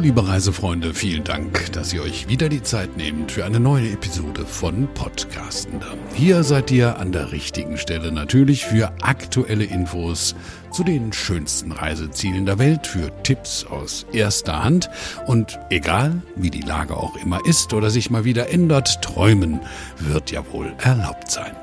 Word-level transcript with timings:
Liebe 0.00 0.26
Reisefreunde, 0.26 0.94
vielen 0.94 1.24
Dank, 1.24 1.72
dass 1.72 1.92
ihr 1.92 2.02
euch 2.02 2.26
wieder 2.26 2.48
die 2.48 2.62
Zeit 2.62 2.96
nehmt 2.96 3.32
für 3.32 3.44
eine 3.44 3.60
neue 3.60 3.90
Episode 3.90 4.46
von 4.46 4.88
Podcastender. 4.94 5.94
Hier 6.14 6.42
seid 6.42 6.70
ihr 6.70 6.98
an 6.98 7.12
der 7.12 7.32
richtigen 7.32 7.76
Stelle 7.76 8.10
natürlich 8.10 8.64
für 8.64 8.90
aktuelle 9.02 9.64
Infos 9.64 10.34
zu 10.70 10.84
den 10.84 11.12
schönsten 11.12 11.72
Reisezielen 11.72 12.46
der 12.46 12.58
Welt, 12.58 12.86
für 12.86 13.10
Tipps 13.22 13.64
aus 13.64 14.06
erster 14.12 14.62
Hand 14.64 14.90
und 15.26 15.58
egal 15.70 16.22
wie 16.36 16.50
die 16.50 16.62
Lage 16.62 16.96
auch 16.96 17.16
immer 17.16 17.40
ist 17.46 17.72
oder 17.72 17.90
sich 17.90 18.10
mal 18.10 18.24
wieder 18.24 18.50
ändert, 18.50 19.02
träumen 19.02 19.60
wird 19.98 20.30
ja 20.30 20.42
wohl 20.52 20.72
erlaubt 20.78 21.30
sein. 21.30 21.56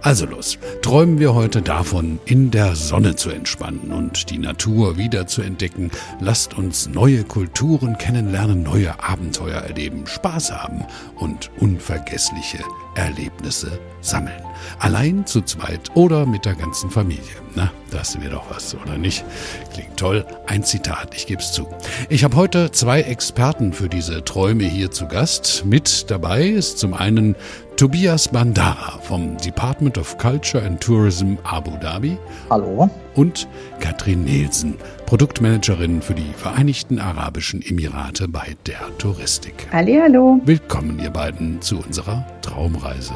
Also 0.00 0.26
los, 0.26 0.58
träumen 0.82 1.20
wir 1.20 1.34
heute 1.34 1.62
davon, 1.62 2.18
in 2.24 2.50
der 2.50 2.74
Sonne 2.74 3.14
zu 3.14 3.30
entspannen 3.30 3.92
und 3.92 4.30
die 4.30 4.38
Natur 4.38 4.96
wieder 4.96 5.28
zu 5.28 5.42
entdecken. 5.42 5.92
Lasst 6.20 6.54
uns 6.54 6.88
neue 6.88 7.22
Kulturen 7.22 7.96
kennenlernen, 7.98 8.64
neue 8.64 9.00
Abenteuer 9.02 9.60
erleben, 9.60 10.08
Spaß 10.08 10.50
haben 10.50 10.84
und 11.14 11.51
unvergessliche 11.62 12.58
Erlebnisse 12.96 13.78
sammeln. 14.00 14.42
Allein, 14.80 15.24
zu 15.26 15.42
zweit 15.42 15.94
oder 15.94 16.26
mit 16.26 16.44
der 16.44 16.56
ganzen 16.56 16.90
Familie. 16.90 17.22
Na, 17.54 17.70
das 17.92 18.20
wäre 18.20 18.32
doch 18.32 18.50
was, 18.50 18.74
oder 18.74 18.98
nicht? 18.98 19.24
Klingt 19.72 19.96
toll. 19.96 20.26
Ein 20.48 20.64
Zitat, 20.64 21.14
ich 21.14 21.26
gebe 21.26 21.40
es 21.40 21.52
zu. 21.52 21.68
Ich 22.08 22.24
habe 22.24 22.34
heute 22.34 22.72
zwei 22.72 23.02
Experten 23.02 23.72
für 23.72 23.88
diese 23.88 24.24
Träume 24.24 24.64
hier 24.64 24.90
zu 24.90 25.06
Gast. 25.06 25.64
Mit 25.64 26.10
dabei 26.10 26.46
ist 26.46 26.78
zum 26.78 26.94
einen 26.94 27.36
Tobias 27.76 28.28
Bandara 28.28 28.98
vom 29.02 29.36
Department 29.36 29.98
of 29.98 30.18
Culture 30.18 30.64
and 30.64 30.80
Tourism 30.80 31.36
Abu 31.44 31.70
Dhabi. 31.78 32.18
Hallo. 32.50 32.90
Und 33.14 33.48
Katrin 33.80 34.24
Nielsen, 34.24 34.76
Produktmanagerin 35.06 36.00
für 36.00 36.14
die 36.14 36.32
Vereinigten 36.34 36.98
Arabischen 36.98 37.62
Emirate 37.62 38.28
bei 38.28 38.56
der 38.66 38.80
Touristik. 38.98 39.68
Hallo. 39.70 40.40
Willkommen 40.44 40.98
ihr 40.98 41.10
beiden 41.10 41.60
zu 41.60 41.78
unserer 41.78 42.26
Traumreise. 42.40 43.12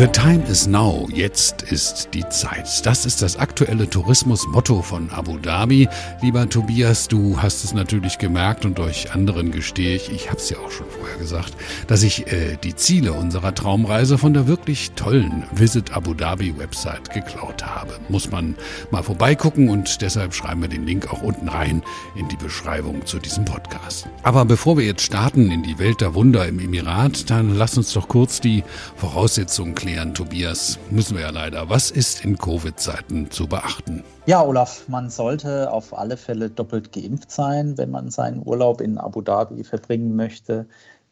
The 0.00 0.06
time 0.06 0.42
is 0.44 0.66
now. 0.66 1.06
Jetzt 1.12 1.60
ist 1.60 2.08
die 2.14 2.26
Zeit. 2.30 2.86
Das 2.86 3.04
ist 3.04 3.20
das 3.20 3.36
aktuelle 3.36 3.86
Tourismusmotto 3.86 4.80
von 4.80 5.10
Abu 5.10 5.36
Dhabi. 5.36 5.90
Lieber 6.22 6.48
Tobias, 6.48 7.06
du 7.06 7.42
hast 7.42 7.64
es 7.64 7.74
natürlich 7.74 8.16
gemerkt 8.16 8.64
und 8.64 8.80
euch 8.80 9.12
anderen 9.12 9.50
gestehe 9.50 9.96
ich, 9.96 10.10
ich 10.10 10.28
habe 10.28 10.38
es 10.38 10.48
ja 10.48 10.56
auch 10.56 10.70
schon 10.70 10.86
vorher 10.88 11.18
gesagt, 11.18 11.54
dass 11.86 12.02
ich 12.02 12.32
äh, 12.32 12.56
die 12.64 12.74
Ziele 12.74 13.12
unserer 13.12 13.54
Traumreise 13.54 14.16
von 14.16 14.32
der 14.32 14.46
wirklich 14.46 14.92
tollen 14.92 15.44
Visit 15.52 15.92
Abu 15.92 16.14
Dhabi 16.14 16.56
Website 16.56 17.10
geklaut 17.12 17.62
habe. 17.62 17.92
Muss 18.08 18.30
man 18.30 18.56
mal 18.90 19.02
vorbeigucken 19.02 19.68
und 19.68 20.00
deshalb 20.00 20.32
schreiben 20.32 20.62
wir 20.62 20.68
den 20.68 20.86
Link 20.86 21.12
auch 21.12 21.20
unten 21.20 21.50
rein 21.50 21.82
in 22.14 22.26
die 22.28 22.36
Beschreibung 22.36 23.04
zu 23.04 23.18
diesem 23.18 23.44
Podcast. 23.44 24.08
Aber 24.22 24.46
bevor 24.46 24.78
wir 24.78 24.86
jetzt 24.86 25.02
starten 25.02 25.50
in 25.50 25.62
die 25.62 25.78
Welt 25.78 26.00
der 26.00 26.14
Wunder 26.14 26.48
im 26.48 26.58
Emirat, 26.58 27.28
dann 27.28 27.54
lass 27.54 27.76
uns 27.76 27.92
doch 27.92 28.08
kurz 28.08 28.40
die 28.40 28.64
Voraussetzungen 28.96 29.74
klären, 29.74 29.89
Tobias. 30.14 30.78
Müssen 30.90 31.16
wir 31.16 31.22
ja 31.22 31.30
leider. 31.30 31.68
Was 31.68 31.90
ist 31.90 32.24
in 32.24 32.38
Covid-Zeiten 32.38 33.30
zu 33.30 33.46
beachten? 33.46 34.04
Ja, 34.26 34.42
Olaf, 34.42 34.88
man 34.88 35.10
sollte 35.10 35.72
auf 35.72 35.96
alle 35.96 36.16
Fälle 36.16 36.50
doppelt 36.50 36.92
geimpft 36.92 37.30
sein, 37.30 37.76
wenn 37.78 37.90
man 37.90 38.10
seinen 38.10 38.46
Urlaub 38.46 38.80
in 38.80 38.98
Abu 38.98 39.20
Dhabi 39.20 39.64
verbringen 39.64 40.16
möchte. 40.16 40.66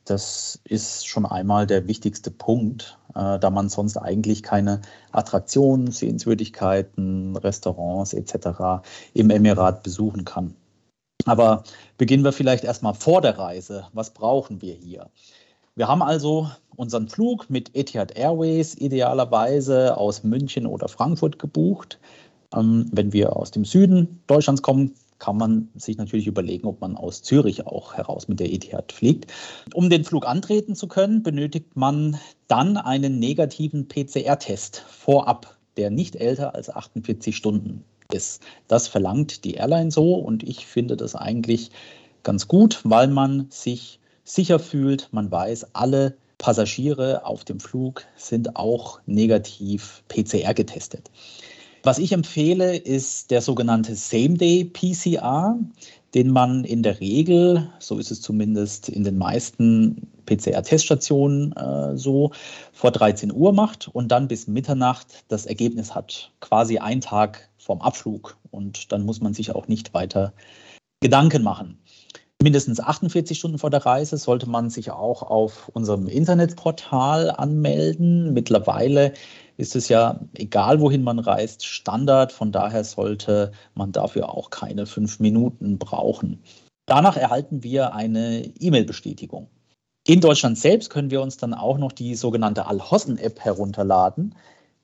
Das 0.05 0.61
ist 0.65 1.07
schon 1.07 1.27
einmal 1.27 1.67
der 1.67 1.87
wichtigste 1.87 2.31
Punkt, 2.31 2.99
äh, 3.15 3.39
da 3.39 3.51
man 3.51 3.69
sonst 3.69 3.97
eigentlich 3.97 4.43
keine 4.43 4.81
Attraktionen, 5.13 5.91
Sehenswürdigkeiten, 5.91 7.37
Restaurants 7.37 8.13
etc. 8.15 8.83
im 9.15 9.31
Emirat 9.31 9.83
besuchen 9.83 10.25
kann. 10.25 10.55
Aber 11.25 11.65
beginnen 11.99 12.25
wir 12.25 12.33
vielleicht 12.33 12.65
erstmal 12.65 12.95
vor 12.95 13.21
der 13.21 13.39
Reise. 13.39 13.89
Was 13.93 14.15
brauchen 14.15 14.63
wir 14.63 14.75
hier? 14.75 15.11
Wir 15.79 15.87
haben 15.87 16.03
also 16.03 16.51
unseren 16.75 17.07
Flug 17.07 17.49
mit 17.51 17.77
Etihad 17.77 18.19
Airways 18.19 18.75
idealerweise 18.75 19.97
aus 19.97 20.25
München 20.25 20.67
oder 20.67 20.89
Frankfurt 20.89 21.39
gebucht. 21.39 22.01
Ähm, 22.53 22.87
wenn 22.91 23.13
wir 23.13 23.37
aus 23.37 23.53
dem 23.53 23.65
Süden 23.65 24.21
Deutschlands 24.27 24.63
kommen, 24.63 24.97
kann 25.21 25.37
man 25.37 25.69
sich 25.77 25.97
natürlich 25.97 26.27
überlegen, 26.27 26.67
ob 26.67 26.81
man 26.81 26.97
aus 26.97 27.23
Zürich 27.23 27.65
auch 27.65 27.95
heraus 27.95 28.27
mit 28.27 28.41
der 28.41 28.53
Etihad 28.53 28.91
fliegt. 28.91 29.33
Um 29.73 29.89
den 29.89 30.03
Flug 30.03 30.27
antreten 30.27 30.75
zu 30.75 30.89
können, 30.89 31.23
benötigt 31.23 31.77
man 31.77 32.19
dann 32.49 32.77
einen 32.77 33.21
negativen 33.21 33.87
PCR-Test 33.87 34.85
vorab, 34.89 35.59
der 35.77 35.91
nicht 35.91 36.17
älter 36.17 36.57
als 36.57 36.75
48 36.75 37.37
Stunden 37.37 37.85
ist. 38.13 38.43
Das 38.67 38.89
verlangt 38.89 39.45
die 39.45 39.55
Airline 39.55 39.93
so 39.93 40.17
und 40.17 40.43
ich 40.43 40.67
finde 40.67 40.97
das 40.97 41.15
eigentlich 41.15 41.71
ganz 42.25 42.49
gut, 42.49 42.81
weil 42.83 43.07
man 43.07 43.47
sich 43.51 43.98
sicher 44.29 44.59
fühlt. 44.59 45.09
Man 45.13 45.31
weiß, 45.31 45.75
alle 45.75 46.17
Passagiere 46.39 47.25
auf 47.25 47.45
dem 47.45 47.59
Flug 47.59 48.05
sind 48.17 48.57
auch 48.57 49.01
negativ 49.07 50.05
PCR 50.09 50.55
getestet. 50.55 51.11
Was 51.83 51.99
ich 51.99 52.13
empfehle, 52.13 52.77
ist 52.77 53.31
der 53.31 53.41
sogenannte 53.41 53.95
Same-Day-PCR, 53.95 55.59
den 56.15 56.31
man 56.31 56.65
in 56.65 56.83
der 56.83 57.01
Regel, 57.01 57.71
so 57.79 57.99
ist 57.99 58.11
es 58.11 58.21
zumindest 58.21 58.89
in 58.89 59.05
den 59.05 59.19
meisten 59.19 60.09
PCR-Teststationen 60.27 61.53
äh, 61.53 61.97
so, 61.97 62.33
vor 62.73 62.91
13 62.91 63.33
Uhr 63.33 63.53
macht 63.53 63.89
und 63.89 64.09
dann 64.09 64.29
bis 64.29 64.47
Mitternacht 64.47 65.25
das 65.29 65.47
Ergebnis 65.47 65.95
hat. 65.95 66.33
Quasi 66.41 66.79
ein 66.79 67.01
Tag 67.01 67.49
vorm 67.57 67.81
Abflug. 67.81 68.37
Und 68.51 68.93
dann 68.93 69.05
muss 69.05 69.21
man 69.21 69.35
sich 69.35 69.55
auch 69.55 69.69
nicht 69.69 69.95
weiter 69.95 70.33
Gedanken 71.01 71.43
machen 71.43 71.79
mindestens 72.43 72.81
48 72.81 73.39
Stunden 73.39 73.59
vor 73.59 73.71
der 73.71 73.85
Reise 73.85 74.17
sollte 74.17 74.49
man 74.49 74.71
sich 74.71 74.91
auch 74.91 75.23
auf 75.23 75.69
unserem 75.71 76.07
Internetportal 76.07 77.31
anmelden. 77.31 78.33
Mittlerweile 78.33 79.13
ist 79.57 79.75
es 79.75 79.89
ja, 79.89 80.21
egal 80.35 80.81
wohin 80.81 81.03
man 81.03 81.19
reist, 81.19 81.67
Standard. 81.67 82.33
Von 82.33 82.53
daher 82.53 82.85
sollte 82.85 83.53
man 83.75 83.93
dafür 83.93 84.35
auch 84.35 84.51
keine 84.51 84.87
fünf 84.87 85.19
Minuten 85.21 85.79
brauchen. 85.79 86.43
Danach 86.87 87.17
erhalten 87.17 87.63
wir 87.63 87.95
eine 87.95 88.45
E-Mail-Bestätigung. 88.45 89.49
In 90.07 90.21
Deutschland 90.21 90.59
selbst 90.59 90.91
können 90.91 91.11
wir 91.11 91.21
uns 91.21 91.37
dann 91.37 91.53
auch 91.53 91.77
noch 91.77 91.93
die 91.93 92.15
sogenannte 92.15 92.67
Al-Hossen-App 92.67 93.41
herunterladen 93.41 94.35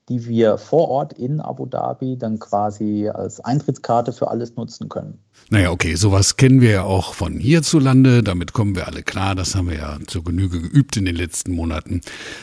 die 0.09 0.27
wir 0.27 0.57
vor 0.57 0.89
Ort 0.89 1.13
in 1.13 1.41
Abu 1.41 1.65
Dhabi 1.65 2.17
dann 2.17 2.39
quasi 2.39 3.09
als 3.09 3.39
Eintrittskarte 3.39 4.13
für 4.13 4.29
alles 4.29 4.55
nutzen 4.55 4.89
können. 4.89 5.24
Naja, 5.51 5.69
okay, 5.69 5.93
sowas 5.93 6.37
kennen 6.37 6.59
wir 6.59 6.71
ja 6.71 6.83
auch 6.83 7.13
von 7.13 7.39
hierzulande, 7.39 8.23
damit 8.23 8.53
kommen 8.53 8.75
wir 8.75 8.87
alle 8.87 9.03
klar, 9.03 9.35
das 9.35 9.53
haben 9.53 9.69
wir 9.69 9.77
ja 9.77 9.99
zur 10.07 10.23
Genüge 10.23 10.59
geübt 10.59 10.97
in 10.97 11.05
den 11.05 11.15
letzten 11.15 11.51
Monaten. 11.51 12.01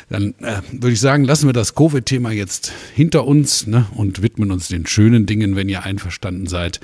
Dann 0.08 0.34
äh, 0.38 0.62
würde 0.70 0.92
ich 0.92 1.00
sagen, 1.00 1.24
lassen 1.24 1.48
wir 1.48 1.52
das 1.52 1.74
Covid-Thema 1.74 2.30
jetzt 2.30 2.72
hinter 2.94 3.26
uns 3.26 3.66
ne, 3.66 3.86
und 3.96 4.22
widmen 4.22 4.52
uns 4.52 4.68
den 4.68 4.86
schönen 4.86 5.26
Dingen, 5.26 5.56
wenn 5.56 5.68
ihr 5.68 5.82
einverstanden 5.82 6.46
seid. 6.46 6.78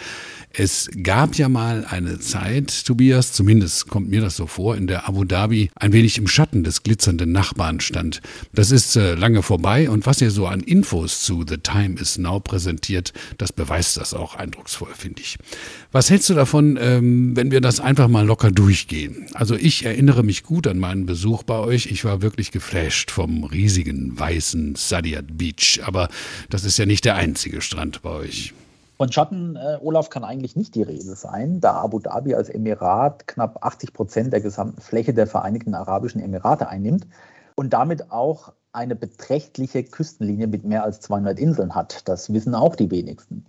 Es 0.51 0.89
gab 1.03 1.37
ja 1.37 1.49
mal 1.49 1.85
eine 1.89 2.19
Zeit, 2.19 2.87
Tobias, 2.87 3.33
zumindest 3.33 3.89
kommt 3.89 4.09
mir 4.09 4.23
das 4.23 4.35
so 4.37 4.47
vor, 4.47 4.77
in 4.77 4.87
der 4.87 5.07
Abu 5.07 5.25
Dhabi 5.25 5.71
ein 5.77 5.93
wenig 5.93 6.17
im 6.19 6.27
Schatten 6.27 6.65
des 6.65 6.83
glitzernden 6.83 7.31
Nachbarn 7.31 7.81
stand. 7.81 8.23
Das 8.55 8.71
ist 8.71 8.97
äh, 8.97 9.15
lange 9.15 9.43
vorbei 9.43 9.91
und 9.91 10.07
was 10.07 10.21
ihr 10.23 10.31
so 10.31 10.47
an 10.47 10.61
Infos 10.61 11.21
zu 11.21 11.45
The 11.47 11.59
Time 11.59 12.01
is 12.01 12.17
Now 12.17 12.41
präsentiert, 12.41 13.13
das 13.37 13.53
beweist 13.53 13.99
das 13.99 14.15
auch 14.15 14.37
eindrucksvoll, 14.37 14.89
finde 14.97 15.21
ich. 15.21 15.37
Was 15.93 15.98
hältst 16.11 16.31
du 16.31 16.35
davon, 16.35 16.79
ähm, 16.81 17.37
wenn 17.37 17.51
wir 17.51 17.61
das 17.61 17.81
einfach 17.81 18.09
mal 18.09 18.25
locker 18.25 18.51
durchgehen? 18.53 19.27
Also 19.35 19.57
ich 19.57 19.85
erinnere 19.85 20.23
mich 20.23 20.45
gut 20.45 20.67
an 20.67 20.79
meinen 20.79 21.07
Besuch 21.07 21.43
bei 21.43 21.59
euch. 21.59 21.87
Ich 21.87 22.05
war 22.05 22.23
wirklich 22.23 22.53
geflasht 22.53 23.11
vom 23.11 23.43
riesigen 23.45 24.19
weißen 24.19 24.77
Sadiat 24.77 25.37
Beach. 25.37 25.81
Aber 25.85 26.09
das 26.51 26.65
ist 26.65 26.79
ja 26.79 26.87
nicht 26.87 27.05
der 27.05 27.17
einzige 27.17 27.61
Strand 27.61 28.03
bei 28.03 28.11
euch. 28.11 28.55
Von 28.97 29.11
Schatten, 29.11 29.57
äh, 29.57 29.79
Olaf, 29.81 30.09
kann 30.11 30.25
eigentlich 30.25 30.57
nicht 30.57 30.75
die 30.75 30.83
Rede 30.83 31.17
sein, 31.17 31.61
da 31.61 31.75
Abu 31.75 32.01
Dhabi 32.01 32.35
als 32.35 32.49
Emirat 32.49 33.27
knapp 33.27 33.65
80 33.65 33.93
Prozent 33.93 34.33
der 34.33 34.41
gesamten 34.41 34.81
Fläche 34.81 35.15
der 35.15 35.27
Vereinigten 35.27 35.75
Arabischen 35.75 36.21
Emirate 36.21 36.69
einnimmt 36.69 37.07
und 37.55 37.73
damit 37.73 38.11
auch 38.11 38.53
eine 38.73 38.95
beträchtliche 38.97 39.83
Küstenlinie 39.85 40.47
mit 40.47 40.65
mehr 40.65 40.85
als 40.85 41.01
200 41.01 41.39
Inseln 41.39 41.75
hat. 41.75 42.09
Das 42.09 42.33
wissen 42.33 42.55
auch 42.55 42.77
die 42.77 42.91
wenigsten. 42.91 43.47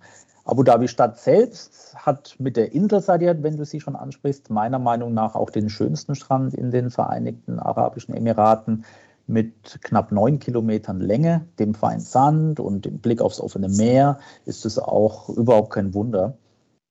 Abu 0.49 0.63
Dhabi 0.63 0.87
Stadt 0.87 1.19
selbst 1.19 1.95
hat 1.95 2.35
mit 2.39 2.57
der 2.57 2.71
Insel 2.71 3.01
Sadiat, 3.01 3.43
wenn 3.43 3.57
du 3.57 3.65
sie 3.65 3.79
schon 3.79 3.95
ansprichst, 3.95 4.49
meiner 4.49 4.79
Meinung 4.79 5.13
nach 5.13 5.35
auch 5.35 5.51
den 5.51 5.69
schönsten 5.69 6.15
Strand 6.15 6.55
in 6.55 6.71
den 6.71 6.89
Vereinigten 6.89 7.59
Arabischen 7.59 8.15
Emiraten 8.15 8.83
mit 9.27 9.79
knapp 9.83 10.11
neun 10.11 10.39
Kilometern 10.39 11.01
Länge, 11.01 11.45
dem 11.59 11.75
feinen 11.75 11.99
Sand 11.99 12.59
und 12.59 12.85
dem 12.85 12.97
Blick 12.97 13.21
aufs 13.21 13.39
offene 13.39 13.69
Meer 13.69 14.17
ist 14.45 14.65
es 14.65 14.79
auch 14.79 15.29
überhaupt 15.29 15.69
kein 15.69 15.93
Wunder. 15.93 16.35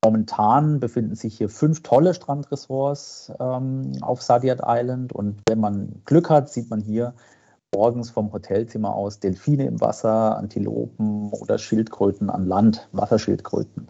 Momentan 0.05 0.79
befinden 0.79 1.17
sich 1.17 1.37
hier 1.37 1.49
fünf 1.49 1.83
tolle 1.83 2.15
Strandressorts 2.15 3.33
ähm, 3.41 3.91
auf 4.03 4.23
Sadiat 4.23 4.61
Island 4.65 5.13
und 5.13 5.43
wenn 5.49 5.59
man 5.59 6.01
Glück 6.05 6.31
hat, 6.31 6.49
sieht 6.49 6.71
man 6.71 6.81
hier 6.81 7.13
morgens 7.75 8.11
vom 8.11 8.33
Hotelzimmer 8.33 8.95
aus 8.95 9.21
Delfine 9.21 9.67
im 9.67 9.81
Wasser, 9.81 10.37
Antilopen 10.39 11.31
oder 11.31 11.59
Schildkröten 11.59 12.31
an 12.31 12.47
Land, 12.47 12.89
Wasserschildkröten. 12.93 13.89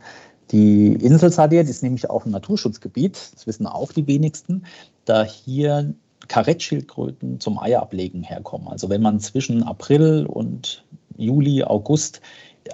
Die 0.51 0.95
Insel 0.95 1.31
Sadiat 1.31 1.69
ist 1.69 1.83
nämlich 1.83 2.11
auch 2.11 2.25
ein 2.25 2.33
Naturschutzgebiet, 2.33 3.33
das 3.35 3.47
wissen 3.47 3.67
auch 3.67 3.93
die 3.93 4.07
wenigsten, 4.07 4.65
da 5.05 5.23
hier 5.23 5.95
Karettschildkröten 6.27 7.39
zum 7.41 7.59
Eierablegen 7.59 8.23
herkommen. 8.23 8.69
Also 8.69 8.91
wenn 8.91 9.03
man 9.03 9.21
zwischen 9.21 9.63
April 9.63 10.27
und 10.27 10.85
Juli, 11.17 11.63
August 11.63 12.21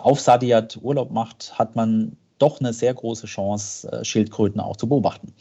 auf 0.00 0.20
Sadiat 0.20 0.78
Urlaub 0.82 1.10
macht, 1.10 1.58
hat 1.58 1.76
man 1.76 2.16
doch 2.38 2.60
eine 2.60 2.72
sehr 2.72 2.94
große 2.94 3.26
Chance, 3.26 3.90
äh, 3.92 4.04
Schildkröten 4.04 4.60
auch 4.60 4.76
zu 4.76 4.88
beobachten. 4.88 5.32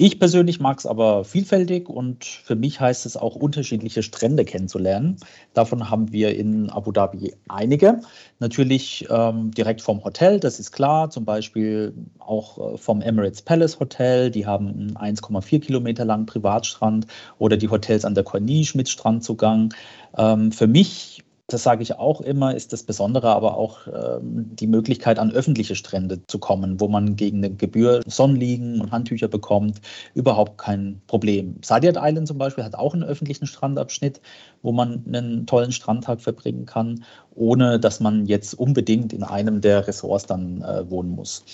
Ich 0.00 0.20
persönlich 0.20 0.60
mag 0.60 0.78
es 0.78 0.86
aber 0.86 1.24
vielfältig 1.24 1.88
und 1.88 2.24
für 2.24 2.54
mich 2.54 2.78
heißt 2.78 3.04
es 3.04 3.16
auch 3.16 3.34
unterschiedliche 3.34 4.04
Strände 4.04 4.44
kennenzulernen. 4.44 5.16
Davon 5.54 5.90
haben 5.90 6.12
wir 6.12 6.36
in 6.36 6.70
Abu 6.70 6.92
Dhabi 6.92 7.34
einige. 7.48 8.02
Natürlich 8.38 9.08
ähm, 9.10 9.50
direkt 9.50 9.82
vom 9.82 10.04
Hotel, 10.04 10.38
das 10.38 10.60
ist 10.60 10.70
klar. 10.70 11.10
Zum 11.10 11.24
Beispiel 11.24 11.92
auch 12.20 12.74
äh, 12.74 12.78
vom 12.78 13.02
Emirates 13.02 13.42
Palace 13.42 13.80
Hotel. 13.80 14.30
Die 14.30 14.46
haben 14.46 14.68
einen 14.68 15.16
1,4 15.16 15.58
Kilometer 15.58 16.04
langen 16.04 16.26
Privatstrand 16.26 17.08
oder 17.40 17.56
die 17.56 17.68
Hotels 17.68 18.04
an 18.04 18.14
der 18.14 18.22
Corniche 18.22 18.76
mit 18.76 18.88
Strandzugang. 18.88 19.74
Ähm, 20.16 20.52
für 20.52 20.68
mich 20.68 21.24
das 21.50 21.62
sage 21.62 21.82
ich 21.82 21.94
auch 21.94 22.20
immer, 22.20 22.54
ist 22.54 22.74
das 22.74 22.82
Besondere 22.82 23.30
aber 23.30 23.56
auch 23.56 23.86
ähm, 23.86 24.54
die 24.54 24.66
Möglichkeit, 24.66 25.18
an 25.18 25.32
öffentliche 25.32 25.74
Strände 25.74 26.20
zu 26.26 26.38
kommen, 26.38 26.78
wo 26.78 26.88
man 26.88 27.16
gegen 27.16 27.38
eine 27.38 27.54
Gebühr 27.54 28.02
Sonnenliegen 28.06 28.82
und 28.82 28.92
Handtücher 28.92 29.28
bekommt. 29.28 29.80
Überhaupt 30.12 30.58
kein 30.58 31.00
Problem. 31.06 31.56
Sadiat 31.64 31.96
Island 31.98 32.28
zum 32.28 32.36
Beispiel 32.36 32.64
hat 32.64 32.74
auch 32.74 32.92
einen 32.92 33.02
öffentlichen 33.02 33.46
Strandabschnitt, 33.46 34.20
wo 34.60 34.72
man 34.72 35.02
einen 35.06 35.46
tollen 35.46 35.72
Strandtag 35.72 36.20
verbringen 36.20 36.66
kann, 36.66 37.02
ohne 37.34 37.80
dass 37.80 37.98
man 37.98 38.26
jetzt 38.26 38.52
unbedingt 38.52 39.14
in 39.14 39.22
einem 39.22 39.62
der 39.62 39.88
Ressorts 39.88 40.26
dann 40.26 40.60
äh, 40.60 40.90
wohnen 40.90 41.12
muss. 41.12 41.44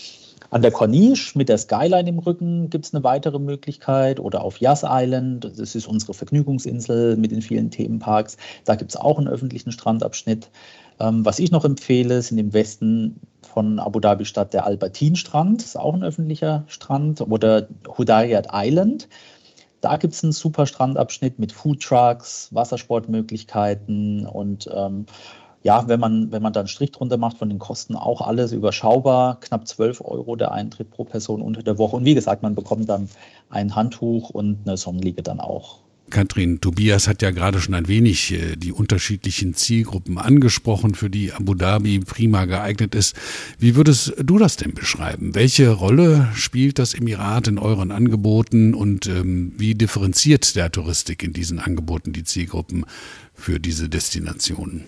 An 0.55 0.63
der 0.63 0.71
Corniche 0.71 1.37
mit 1.37 1.49
der 1.49 1.59
Skyline 1.59 2.09
im 2.09 2.21
Rücken 2.21 2.71
gibt 2.71 2.85
es 2.85 2.95
eine 2.95 3.03
weitere 3.03 3.41
Möglichkeit 3.41 4.21
oder 4.21 4.45
auf 4.45 4.61
Yas 4.61 4.85
Island, 4.87 5.51
das 5.59 5.75
ist 5.75 5.89
unsere 5.89 6.15
Vergnügungsinsel 6.15 7.17
mit 7.17 7.33
den 7.33 7.43
vielen 7.43 7.73
Themenparks, 7.73 8.37
da 8.65 8.77
gibt 8.77 8.93
es 8.93 8.97
auch 8.97 9.19
einen 9.19 9.27
öffentlichen 9.27 9.73
Strandabschnitt. 9.73 10.51
Ähm, 11.01 11.25
was 11.25 11.41
ich 11.41 11.51
noch 11.51 11.65
empfehle, 11.65 12.23
sind 12.23 12.39
im 12.39 12.53
Westen 12.53 13.19
von 13.43 13.81
Abu 13.81 13.99
Dhabi 13.99 14.27
Stadt 14.27 14.55
der 14.55 14.65
Albertin-Strand, 14.65 15.61
ist 15.61 15.77
auch 15.77 15.93
ein 15.93 16.05
öffentlicher 16.05 16.63
Strand, 16.69 17.21
oder 17.21 17.67
Hudayat 17.99 18.47
Island. 18.53 19.09
Da 19.81 19.97
gibt 19.97 20.15
es 20.15 20.23
einen 20.23 20.31
super 20.31 20.67
Strandabschnitt 20.67 21.41
mit 21.41 21.51
Foodtrucks, 21.51 22.55
Wassersportmöglichkeiten 22.55 24.25
und 24.25 24.71
ähm, 24.73 25.07
ja, 25.65 25.89
wenn 25.89 25.99
man, 25.99 26.31
wenn 26.31 26.43
man 26.43 26.53
dann 26.53 26.63
einen 26.63 26.69
Strich 26.69 26.93
drunter 26.93 27.17
macht 27.17 27.39
von 27.39 27.49
den 27.49 27.59
Kosten, 27.59 27.97
auch 27.97 28.21
alles 28.21 28.53
überschaubar, 28.53 29.41
knapp 29.41 29.67
12 29.67 30.03
Euro 30.03 30.37
der 30.37 30.53
Eintritt 30.53 30.91
pro 30.91 31.05
Person 31.05 31.41
unter 31.41 31.63
der 31.63 31.79
Woche. 31.79 31.97
Und 31.97 32.05
wie 32.05 32.15
gesagt, 32.15 32.43
man 32.43 32.55
bekommt 32.55 32.89
dann 32.91 33.09
ein 33.49 33.75
Handtuch 33.75 34.29
und 34.29 34.59
eine 34.67 34.77
Sonnenliege 34.77 35.23
dann 35.23 35.41
auch. 35.41 35.79
Katrin, 36.11 36.61
Tobias 36.61 37.09
hat 37.09 37.23
ja 37.23 37.31
gerade 37.31 37.63
schon 37.63 37.73
ein 37.73 37.89
wenig 37.89 38.31
äh, 38.33 38.57
die 38.57 38.73
unterschiedlichen 38.73 39.55
Zielgruppen 39.55 40.19
angesprochen, 40.19 40.95
für 40.95 41.09
die 41.09 41.33
Abu 41.33 41.55
Dhabi 41.55 42.01
prima 42.01 42.45
geeignet 42.45 42.95
ist. 42.95 43.17
Wie 43.59 43.75
würdest 43.75 44.13
du 44.23 44.37
das 44.37 44.57
denn 44.57 44.75
beschreiben? 44.75 45.35
Welche 45.35 45.71
Rolle 45.71 46.29
spielt 46.35 46.79
das 46.79 46.93
Emirat 46.93 47.49
in 47.49 47.59
euren 47.59 47.91
Angeboten 47.91 48.75
und 48.75 49.07
ähm, 49.07 49.55
wie 49.57 49.75
differenziert 49.75 50.57
der 50.57 50.71
Touristik 50.71 51.23
in 51.23 51.33
diesen 51.33 51.59
Angeboten 51.59 52.13
die 52.13 52.25
Zielgruppen 52.25 52.85
für 53.33 53.59
diese 53.59 53.89
Destinationen? 53.89 54.85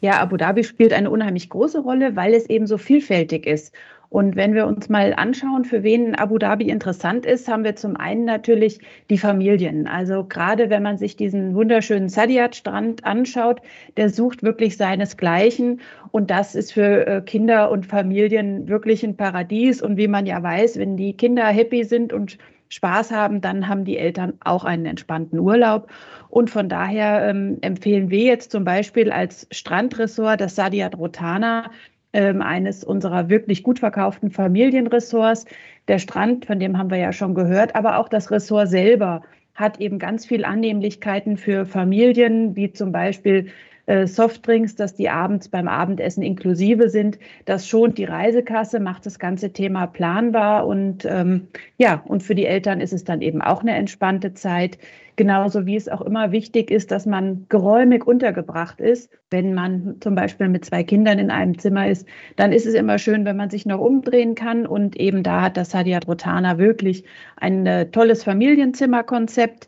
Ja, 0.00 0.20
Abu 0.20 0.36
Dhabi 0.36 0.64
spielt 0.64 0.92
eine 0.92 1.10
unheimlich 1.10 1.48
große 1.48 1.80
Rolle, 1.80 2.16
weil 2.16 2.34
es 2.34 2.48
eben 2.48 2.66
so 2.66 2.78
vielfältig 2.78 3.46
ist. 3.46 3.74
Und 4.10 4.36
wenn 4.36 4.54
wir 4.54 4.66
uns 4.66 4.88
mal 4.88 5.12
anschauen, 5.14 5.66
für 5.66 5.82
wen 5.82 6.14
Abu 6.14 6.38
Dhabi 6.38 6.70
interessant 6.70 7.26
ist, 7.26 7.46
haben 7.46 7.64
wir 7.64 7.76
zum 7.76 7.94
einen 7.96 8.24
natürlich 8.24 8.80
die 9.10 9.18
Familien. 9.18 9.86
Also 9.86 10.24
gerade 10.24 10.70
wenn 10.70 10.82
man 10.82 10.96
sich 10.96 11.16
diesen 11.16 11.54
wunderschönen 11.54 12.08
Sadiat-Strand 12.08 13.04
anschaut, 13.04 13.60
der 13.98 14.08
sucht 14.08 14.42
wirklich 14.42 14.78
seinesgleichen. 14.78 15.80
Und 16.10 16.30
das 16.30 16.54
ist 16.54 16.72
für 16.72 17.06
äh, 17.06 17.20
Kinder 17.20 17.70
und 17.70 17.84
Familien 17.84 18.66
wirklich 18.68 19.04
ein 19.04 19.16
Paradies. 19.16 19.82
Und 19.82 19.98
wie 19.98 20.08
man 20.08 20.24
ja 20.24 20.42
weiß, 20.42 20.78
wenn 20.78 20.96
die 20.96 21.14
Kinder 21.14 21.44
happy 21.44 21.84
sind 21.84 22.14
und 22.14 22.38
Spaß 22.68 23.12
haben, 23.12 23.40
dann 23.40 23.68
haben 23.68 23.84
die 23.84 23.98
Eltern 23.98 24.34
auch 24.40 24.64
einen 24.64 24.86
entspannten 24.86 25.38
Urlaub. 25.38 25.90
Und 26.28 26.50
von 26.50 26.68
daher 26.68 27.28
ähm, 27.28 27.58
empfehlen 27.62 28.10
wir 28.10 28.24
jetzt 28.24 28.50
zum 28.50 28.64
Beispiel 28.64 29.10
als 29.10 29.46
Strandressort 29.50 30.40
das 30.40 30.54
Sadiat 30.54 30.96
Rotana, 30.96 31.70
ähm, 32.12 32.42
eines 32.42 32.84
unserer 32.84 33.28
wirklich 33.28 33.62
gut 33.62 33.78
verkauften 33.78 34.30
Familienressorts. 34.30 35.44
Der 35.88 35.98
Strand, 35.98 36.46
von 36.46 36.58
dem 36.58 36.78
haben 36.78 36.90
wir 36.90 36.98
ja 36.98 37.12
schon 37.12 37.34
gehört, 37.34 37.74
aber 37.74 37.98
auch 37.98 38.08
das 38.08 38.30
Ressort 38.30 38.68
selber 38.68 39.22
hat 39.54 39.80
eben 39.80 39.98
ganz 39.98 40.24
viel 40.24 40.44
Annehmlichkeiten 40.44 41.36
für 41.36 41.66
Familien, 41.66 42.54
wie 42.56 42.72
zum 42.72 42.92
Beispiel 42.92 43.48
äh, 43.88 44.06
Softdrinks, 44.06 44.74
dass 44.74 44.94
die 44.94 45.08
abends 45.08 45.48
beim 45.48 45.66
Abendessen 45.66 46.22
inklusive 46.22 46.90
sind. 46.90 47.18
Das 47.46 47.66
schont 47.66 47.96
die 47.96 48.04
Reisekasse, 48.04 48.80
macht 48.80 49.06
das 49.06 49.18
ganze 49.18 49.50
Thema 49.52 49.86
planbar 49.86 50.66
und 50.66 51.06
ähm, 51.06 51.48
ja, 51.78 52.02
und 52.06 52.22
für 52.22 52.34
die 52.34 52.44
Eltern 52.44 52.82
ist 52.82 52.92
es 52.92 53.04
dann 53.04 53.22
eben 53.22 53.40
auch 53.40 53.62
eine 53.62 53.74
entspannte 53.74 54.34
Zeit. 54.34 54.76
Genauso 55.16 55.64
wie 55.64 55.74
es 55.74 55.88
auch 55.88 56.02
immer 56.02 56.32
wichtig 56.32 56.70
ist, 56.70 56.90
dass 56.90 57.06
man 57.06 57.46
geräumig 57.48 58.06
untergebracht 58.06 58.78
ist. 58.78 59.10
Wenn 59.30 59.54
man 59.54 59.96
zum 60.00 60.14
Beispiel 60.14 60.48
mit 60.48 60.66
zwei 60.66 60.84
Kindern 60.84 61.18
in 61.18 61.30
einem 61.30 61.58
Zimmer 61.58 61.88
ist, 61.88 62.06
dann 62.36 62.52
ist 62.52 62.66
es 62.66 62.74
immer 62.74 62.98
schön, 62.98 63.24
wenn 63.24 63.36
man 63.38 63.48
sich 63.48 63.64
noch 63.64 63.80
umdrehen 63.80 64.34
kann. 64.34 64.66
Und 64.66 64.96
eben 64.96 65.22
da 65.22 65.40
hat 65.40 65.56
das 65.56 65.74
Hadiat 65.74 66.06
Rotana 66.06 66.58
wirklich 66.58 67.04
ein 67.36 67.66
äh, 67.66 67.90
tolles 67.90 68.22
Familienzimmerkonzept. 68.22 69.66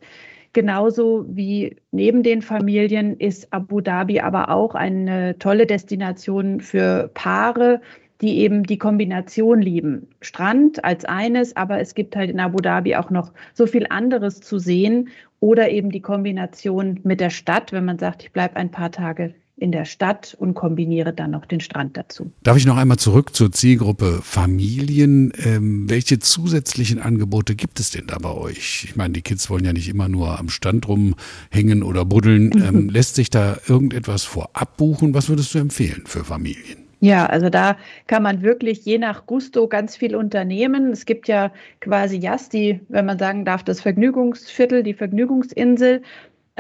Genauso 0.52 1.26
wie 1.29 1.76
neben 1.93 2.25
den 2.25 2.43
Familien 2.43 3.17
ist 3.17 3.52
Abu 3.52 3.81
Dhabi 3.81 4.20
aber 4.20 4.49
auch 4.49 4.75
eine 4.75 5.38
tolle 5.38 5.67
Destination 5.67 6.61
für 6.61 7.08
Paare, 7.14 7.81
die 8.20 8.38
eben 8.38 8.64
die 8.64 8.79
Kombination 8.79 9.62
lieben. 9.62 10.08
Strand 10.20 10.85
als 10.85 11.05
eines, 11.05 11.56
aber 11.56 11.81
es 11.81 11.94
gibt 11.94 12.17
halt 12.17 12.31
in 12.31 12.41
Abu 12.41 12.58
Dhabi 12.58 12.97
auch 12.97 13.11
noch 13.11 13.32
so 13.55 13.67
viel 13.67 13.87
anderes 13.88 14.41
zu 14.41 14.58
sehen 14.58 15.08
oder 15.38 15.70
eben 15.70 15.91
die 15.91 16.02
Kombination 16.02 17.00
mit 17.05 17.20
der 17.20 17.31
Stadt, 17.31 17.73
wenn 17.73 17.85
man 17.85 17.99
sagt, 17.99 18.25
ich 18.25 18.33
bleibe 18.33 18.57
ein 18.57 18.71
paar 18.71 18.90
Tage 18.90 19.35
in 19.61 19.73
der 19.73 19.85
Stadt 19.85 20.37
und 20.38 20.55
kombiniere 20.55 21.12
dann 21.12 21.31
noch 21.31 21.47
den 21.47 21.61
Strand 21.61 21.97
dazu. 21.97 22.33
Darf 22.43 22.57
ich 22.57 22.67
noch 22.67 22.76
einmal 22.76 22.99
zurück 22.99 23.35
zur 23.35 23.52
Zielgruppe 23.52 24.21
Familien? 24.23 25.33
Ähm, 25.45 25.88
welche 25.88 26.19
zusätzlichen 26.19 27.00
Angebote 27.00 27.55
gibt 27.55 27.79
es 27.79 27.90
denn 27.90 28.07
da 28.07 28.19
bei 28.19 28.33
euch? 28.33 28.85
Ich 28.85 28.97
meine, 28.97 29.12
die 29.12 29.23
Kids 29.23 29.50
wollen 29.50 29.64
ja 29.64 29.73
nicht 29.73 29.88
immer 29.88 30.09
nur 30.09 30.38
am 30.38 30.49
Stand 30.49 30.88
rumhängen 30.88 31.83
oder 31.83 32.05
buddeln. 32.05 32.50
Ähm, 32.61 32.90
lässt 32.90 33.14
sich 33.14 33.31
da 33.31 33.57
irgendetwas 33.69 34.25
vorab 34.25 34.76
buchen? 34.76 35.14
Was 35.14 35.31
würdest 35.31 35.55
du 35.55 35.59
empfehlen 35.59 36.02
für 36.05 36.25
Familien? 36.25 36.81
Ja, 37.00 37.25
also 37.26 37.49
da 37.49 37.79
kann 38.07 38.23
man 38.23 38.43
wirklich 38.43 38.85
je 38.85 38.99
nach 38.99 39.25
Gusto 39.25 39.67
ganz 39.67 39.97
viel 39.97 40.14
unternehmen. 40.14 40.90
Es 40.93 41.07
gibt 41.07 41.29
ja 41.29 41.50
quasi 41.81 42.19
Jas, 42.19 42.50
die, 42.50 42.81
wenn 42.88 43.07
man 43.07 43.19
sagen 43.19 43.47
darf, 43.47 43.64
das 43.64 43.81
Vergnügungsviertel, 43.81 44.83
die 44.83 44.93
Vergnügungsinsel, 44.93 46.02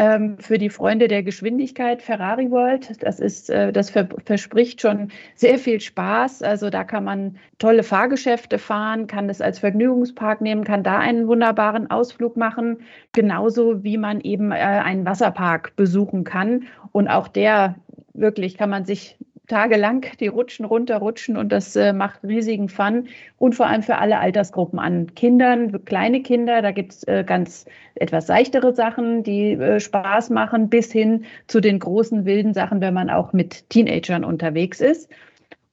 ähm, 0.00 0.38
für 0.38 0.56
die 0.56 0.70
Freunde 0.70 1.08
der 1.08 1.22
Geschwindigkeit 1.22 2.00
Ferrari 2.00 2.50
World. 2.50 3.02
Das 3.02 3.20
ist, 3.20 3.50
äh, 3.50 3.70
das 3.70 3.90
verspricht 3.90 4.80
schon 4.80 5.10
sehr 5.34 5.58
viel 5.58 5.78
Spaß. 5.78 6.42
Also 6.42 6.70
da 6.70 6.84
kann 6.84 7.04
man 7.04 7.36
tolle 7.58 7.82
Fahrgeschäfte 7.82 8.58
fahren, 8.58 9.06
kann 9.06 9.28
das 9.28 9.42
als 9.42 9.58
Vergnügungspark 9.58 10.40
nehmen, 10.40 10.64
kann 10.64 10.82
da 10.82 10.98
einen 10.98 11.28
wunderbaren 11.28 11.90
Ausflug 11.90 12.38
machen, 12.38 12.78
genauso 13.12 13.84
wie 13.84 13.98
man 13.98 14.22
eben 14.22 14.52
äh, 14.52 14.54
einen 14.54 15.04
Wasserpark 15.04 15.76
besuchen 15.76 16.24
kann. 16.24 16.64
Und 16.92 17.08
auch 17.08 17.28
der 17.28 17.74
wirklich 18.14 18.56
kann 18.56 18.70
man 18.70 18.86
sich 18.86 19.18
tagelang 19.50 20.06
die 20.20 20.28
Rutschen 20.28 20.64
runterrutschen 20.64 21.36
und 21.36 21.50
das 21.50 21.74
äh, 21.74 21.92
macht 21.92 22.22
riesigen 22.22 22.68
Fun 22.68 23.08
und 23.36 23.54
vor 23.54 23.66
allem 23.66 23.82
für 23.82 23.96
alle 23.96 24.18
Altersgruppen 24.18 24.78
an 24.78 25.14
Kindern, 25.14 25.84
kleine 25.84 26.22
Kinder, 26.22 26.62
da 26.62 26.70
gibt 26.70 26.92
es 26.92 27.08
äh, 27.08 27.24
ganz 27.26 27.66
etwas 27.96 28.28
seichtere 28.28 28.72
Sachen, 28.72 29.24
die 29.24 29.52
äh, 29.52 29.80
Spaß 29.80 30.30
machen, 30.30 30.68
bis 30.68 30.92
hin 30.92 31.24
zu 31.48 31.60
den 31.60 31.80
großen 31.80 32.24
wilden 32.24 32.54
Sachen, 32.54 32.80
wenn 32.80 32.94
man 32.94 33.10
auch 33.10 33.32
mit 33.32 33.68
Teenagern 33.70 34.24
unterwegs 34.24 34.80
ist. 34.80 35.10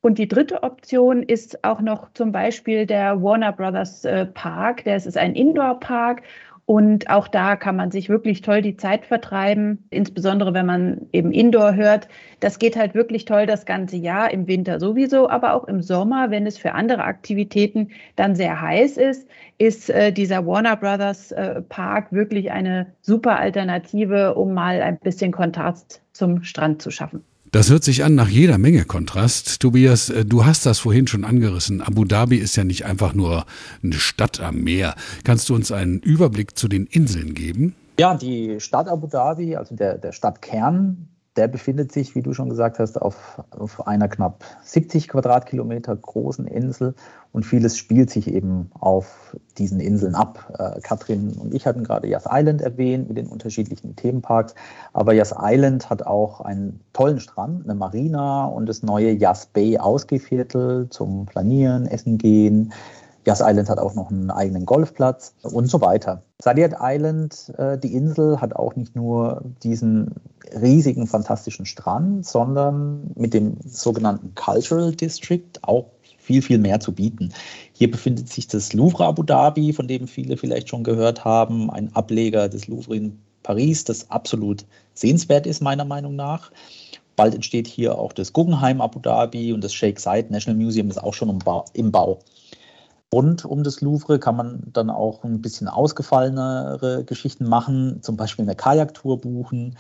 Und 0.01 0.17
die 0.17 0.27
dritte 0.27 0.63
Option 0.63 1.21
ist 1.21 1.63
auch 1.63 1.81
noch 1.81 2.11
zum 2.13 2.31
Beispiel 2.31 2.85
der 2.85 3.21
Warner 3.21 3.51
Brothers 3.51 4.05
äh, 4.05 4.25
Park. 4.25 4.83
Das 4.85 5.05
ist 5.05 5.17
ein 5.17 5.35
Indoor-Park 5.35 6.23
und 6.67 7.09
auch 7.09 7.29
da 7.29 7.55
kann 7.55 7.77
man 7.77 7.91
sich 7.91 8.09
wirklich 8.09 8.41
toll 8.41 8.61
die 8.61 8.75
Zeit 8.75 9.05
vertreiben, 9.05 9.87
insbesondere 9.89 10.53
wenn 10.53 10.65
man 10.65 11.07
eben 11.13 11.31
Indoor 11.31 11.75
hört. 11.75 12.09
Das 12.41 12.59
geht 12.59 12.75
halt 12.75 12.93
wirklich 12.93 13.23
toll 13.23 13.45
das 13.45 13.65
ganze 13.65 13.95
Jahr, 13.95 14.31
im 14.31 14.47
Winter 14.47 14.77
sowieso, 14.81 15.29
aber 15.29 15.53
auch 15.53 15.63
im 15.63 15.81
Sommer, 15.81 16.29
wenn 16.29 16.45
es 16.45 16.57
für 16.57 16.73
andere 16.73 17.05
Aktivitäten 17.05 17.91
dann 18.17 18.35
sehr 18.35 18.59
heiß 18.59 18.97
ist, 18.97 19.29
ist 19.57 19.89
äh, 19.89 20.11
dieser 20.11 20.45
Warner 20.45 20.75
Brothers 20.75 21.31
äh, 21.31 21.61
Park 21.61 22.11
wirklich 22.11 22.51
eine 22.51 22.87
super 23.01 23.39
Alternative, 23.39 24.35
um 24.35 24.53
mal 24.53 24.81
ein 24.81 24.99
bisschen 24.99 25.31
Kontrast 25.31 26.01
zum 26.11 26.43
Strand 26.43 26.81
zu 26.81 26.91
schaffen. 26.91 27.23
Das 27.51 27.69
hört 27.69 27.83
sich 27.85 28.03
an 28.03 28.13
nach 28.13 28.27
jeder 28.27 28.57
Menge 28.57 28.83
Kontrast. 28.83 29.61
Tobias, 29.61 30.09
äh, 30.09 30.25
du 30.25 30.45
hast 30.45 30.65
das 30.65 30.79
vorhin 30.79 31.07
schon 31.07 31.23
angerissen. 31.23 31.81
Abu 31.81 32.03
Dhabi 32.03 32.37
ist 32.37 32.57
ja 32.57 32.65
nicht 32.65 32.85
einfach 32.85 33.13
nur 33.13 33.45
eine 33.81 33.93
Stadt 33.93 34.41
am 34.41 34.63
Meer. 34.63 34.95
Kannst 35.23 35.47
du 35.47 35.55
uns 35.55 35.71
einen 35.71 35.99
Überblick 35.99 36.57
zu 36.57 36.67
den 36.67 36.87
Inseln 36.87 37.33
geben? 37.33 37.73
Ja, 37.99 38.15
die 38.15 38.59
Stadt 38.59 38.89
Abu 38.89 39.07
Dhabi, 39.07 39.55
also 39.55 39.75
der, 39.75 39.97
der 39.97 40.11
Stadtkern, 40.11 41.07
der 41.37 41.47
befindet 41.47 41.91
sich, 41.91 42.15
wie 42.15 42.21
du 42.21 42.33
schon 42.33 42.49
gesagt 42.49 42.79
hast, 42.79 42.99
auf, 43.01 43.41
auf 43.51 43.87
einer 43.87 44.07
knapp 44.07 44.43
70 44.63 45.07
Quadratkilometer 45.07 45.95
großen 45.95 46.47
Insel 46.47 46.95
und 47.31 47.45
vieles 47.45 47.77
spielt 47.77 48.09
sich 48.09 48.27
eben 48.27 48.71
auf 48.79 49.35
diesen 49.57 49.79
Inseln 49.79 50.15
ab. 50.15 50.51
Äh, 50.57 50.81
Katrin 50.81 51.33
und 51.33 51.53
ich 51.53 51.67
hatten 51.67 51.83
gerade 51.83 52.07
Yas 52.07 52.25
Island 52.29 52.61
erwähnt 52.61 53.07
mit 53.07 53.17
den 53.17 53.27
unterschiedlichen 53.27 53.95
Themenparks, 53.95 54.55
aber 54.93 55.13
Yas 55.13 55.33
Island 55.39 55.89
hat 55.89 56.05
auch 56.05 56.41
einen 56.41 56.79
tollen 56.93 57.19
Strand, 57.19 57.65
eine 57.65 57.75
Marina 57.75 58.45
und 58.45 58.67
das 58.67 58.81
neue 58.81 59.11
Yas 59.11 59.45
Bay 59.45 59.77
Ausgehviertel 59.77 60.89
zum 60.89 61.27
Planieren, 61.27 61.85
Essen 61.85 62.17
gehen. 62.17 62.73
Yas 63.27 63.41
Island 63.43 63.67
hat 63.69 63.77
auch 63.77 63.93
noch 63.93 64.09
einen 64.09 64.31
eigenen 64.31 64.65
Golfplatz 64.65 65.35
und 65.43 65.67
so 65.67 65.81
weiter. 65.81 66.23
Salyut 66.41 66.75
Island, 66.79 67.53
äh, 67.57 67.77
die 67.77 67.93
Insel, 67.93 68.39
hat 68.39 68.55
auch 68.55 68.77
nicht 68.77 68.95
nur 68.95 69.43
diesen 69.63 70.15
riesigen, 70.61 71.07
fantastischen 71.07 71.65
Strand, 71.65 72.25
sondern 72.25 73.11
mit 73.15 73.33
dem 73.33 73.57
sogenannten 73.65 74.33
Cultural 74.35 74.93
District 74.93 75.59
auch 75.63 75.87
viel, 76.17 76.41
viel 76.41 76.57
mehr 76.57 76.79
zu 76.79 76.93
bieten. 76.93 77.33
Hier 77.73 77.91
befindet 77.91 78.29
sich 78.29 78.47
das 78.47 78.71
Louvre 78.71 79.03
Abu 79.03 79.23
Dhabi, 79.23 79.73
von 79.73 79.89
dem 79.89 80.07
viele 80.07 80.37
vielleicht 80.37 80.69
schon 80.69 80.85
gehört 80.85 81.25
haben, 81.25 81.69
ein 81.69 81.93
Ableger 81.93 82.47
des 82.47 82.69
Louvre 82.69 82.95
in 82.95 83.19
Paris, 83.43 83.83
das 83.83 84.09
absolut 84.09 84.65
sehenswert 84.93 85.47
ist, 85.47 85.61
meiner 85.61 85.85
Meinung 85.85 86.15
nach. 86.15 86.49
Bald 87.17 87.35
entsteht 87.35 87.67
hier 87.67 87.97
auch 87.97 88.13
das 88.13 88.31
Guggenheim 88.31 88.79
Abu 88.79 88.99
Dhabi 88.99 89.51
und 89.51 89.65
das 89.65 89.73
Sheikh 89.73 89.99
Zayed 89.99 90.31
National 90.31 90.63
Museum 90.63 90.89
ist 90.89 91.03
auch 91.03 91.13
schon 91.13 91.37
im 91.73 91.91
Bau. 91.91 92.19
Rund 93.13 93.45
um 93.45 93.63
das 93.63 93.81
Louvre 93.81 94.19
kann 94.19 94.35
man 94.35 94.63
dann 94.73 94.89
auch 94.89 95.23
ein 95.23 95.41
bisschen 95.41 95.67
ausgefallenere 95.67 97.05
Geschichten 97.05 97.47
machen, 97.47 97.99
zum 98.01 98.17
Beispiel 98.17 98.43
eine 98.43 98.55
Kajaktour 98.55 99.21
buchen. 99.21 99.77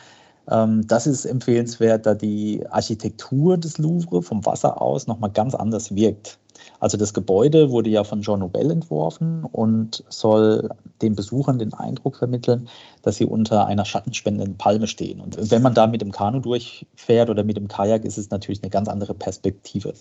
Ähm, 0.49 0.87
das 0.87 1.07
ist 1.07 1.25
empfehlenswert, 1.25 2.05
da 2.05 2.15
die 2.15 2.65
Architektur 2.69 3.57
des 3.57 3.77
Louvre 3.77 4.21
vom 4.21 4.45
Wasser 4.45 4.81
aus 4.81 5.07
nochmal 5.07 5.31
ganz 5.31 5.55
anders 5.55 5.93
wirkt. 5.93 6.39
Also 6.79 6.97
das 6.97 7.13
Gebäude 7.13 7.69
wurde 7.69 7.89
ja 7.89 8.03
von 8.03 8.21
Jean 8.21 8.39
Nouvel 8.39 8.71
entworfen 8.71 9.43
und 9.43 10.03
soll 10.09 10.69
den 11.01 11.15
Besuchern 11.15 11.59
den 11.59 11.73
Eindruck 11.73 12.15
vermitteln, 12.15 12.67
dass 13.01 13.17
sie 13.17 13.25
unter 13.25 13.67
einer 13.67 13.85
schattenspendenden 13.85 14.57
Palme 14.57 14.87
stehen. 14.87 15.19
Und 15.19 15.51
wenn 15.51 15.61
man 15.61 15.73
da 15.73 15.87
mit 15.87 16.01
dem 16.01 16.11
Kanu 16.11 16.39
durchfährt 16.39 17.29
oder 17.29 17.43
mit 17.43 17.57
dem 17.57 17.67
Kajak, 17.67 18.05
ist 18.05 18.17
es 18.17 18.29
natürlich 18.29 18.63
eine 18.63 18.69
ganz 18.69 18.87
andere 18.87 19.13
Perspektive. 19.13 19.93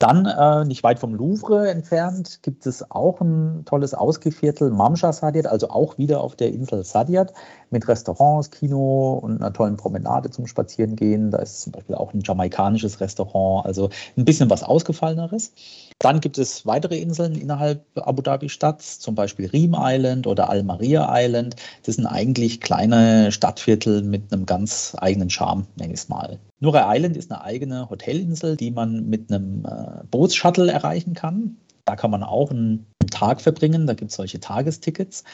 Dann, 0.00 0.24
äh, 0.24 0.64
nicht 0.64 0.82
weit 0.82 0.98
vom 0.98 1.14
Louvre 1.14 1.70
entfernt, 1.70 2.42
gibt 2.42 2.64
es 2.64 2.90
auch 2.90 3.20
ein 3.20 3.66
tolles 3.66 3.92
Ausgeviertel, 3.92 4.70
Mamsha 4.70 5.12
Sadiat, 5.12 5.46
also 5.46 5.68
auch 5.68 5.98
wieder 5.98 6.22
auf 6.22 6.36
der 6.36 6.48
Insel 6.54 6.84
Sadiat, 6.84 7.34
mit 7.68 7.86
Restaurants, 7.86 8.50
Kino 8.50 9.20
und 9.22 9.42
einer 9.42 9.52
tollen 9.52 9.76
Promenade 9.76 10.30
zum 10.30 10.46
Spazierengehen. 10.46 11.30
Da 11.30 11.38
ist 11.40 11.60
zum 11.60 11.72
Beispiel 11.72 11.96
auch 11.96 12.14
ein 12.14 12.22
jamaikanisches 12.22 13.00
Restaurant, 13.00 13.66
also 13.66 13.90
ein 14.16 14.24
bisschen 14.24 14.48
was 14.48 14.62
Ausgefalleneres. 14.62 15.52
Dann 16.00 16.20
gibt 16.20 16.38
es 16.38 16.64
weitere 16.64 16.98
Inseln 16.98 17.34
innerhalb 17.34 17.84
Abu 17.94 18.22
Dhabi 18.22 18.48
Stadt, 18.48 18.80
zum 18.80 19.14
Beispiel 19.14 19.46
Reem 19.50 19.76
Island 19.76 20.26
oder 20.26 20.48
Al 20.48 20.62
Maria 20.62 21.06
Island. 21.10 21.56
Das 21.84 21.96
sind 21.96 22.06
eigentlich 22.06 22.62
kleine 22.62 23.30
Stadtviertel 23.30 24.02
mit 24.02 24.32
einem 24.32 24.46
ganz 24.46 24.96
eigenen 24.98 25.28
Charme, 25.28 25.66
nenne 25.76 25.92
ich 25.92 26.00
es 26.00 26.08
mal. 26.08 26.38
Nure 26.60 26.84
Island 26.86 27.18
ist 27.18 27.30
eine 27.30 27.42
eigene 27.42 27.90
Hotelinsel, 27.90 28.56
die 28.56 28.70
man 28.70 29.10
mit 29.10 29.30
einem 29.30 29.66
äh, 29.66 30.02
Bootsshuttle 30.10 30.72
erreichen 30.72 31.12
kann. 31.12 31.58
Da 31.84 31.96
kann 31.96 32.10
man 32.10 32.22
auch 32.22 32.50
einen 32.50 32.86
Tag 33.10 33.42
verbringen, 33.42 33.86
da 33.86 33.92
gibt 33.92 34.10
es 34.10 34.16
solche 34.16 34.40
Tagestickets. 34.40 35.24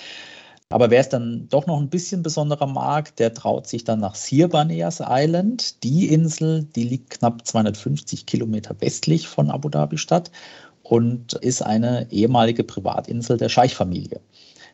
Aber 0.68 0.90
wer 0.90 1.00
es 1.00 1.08
dann 1.08 1.48
doch 1.48 1.66
noch 1.66 1.80
ein 1.80 1.90
bisschen 1.90 2.22
besonderer 2.22 2.66
mag, 2.66 3.14
der 3.16 3.32
traut 3.32 3.68
sich 3.68 3.84
dann 3.84 4.00
nach 4.00 4.16
Sirbaneas 4.16 5.00
Island. 5.06 5.84
Die 5.84 6.12
Insel, 6.12 6.64
die 6.64 6.82
liegt 6.82 7.10
knapp 7.10 7.46
250 7.46 8.26
Kilometer 8.26 8.74
westlich 8.80 9.28
von 9.28 9.50
Abu 9.50 9.68
Dhabi 9.68 9.96
Stadt 9.96 10.32
und 10.82 11.34
ist 11.34 11.62
eine 11.62 12.10
ehemalige 12.10 12.64
Privatinsel 12.64 13.36
der 13.36 13.48
Scheichfamilie. 13.48 14.20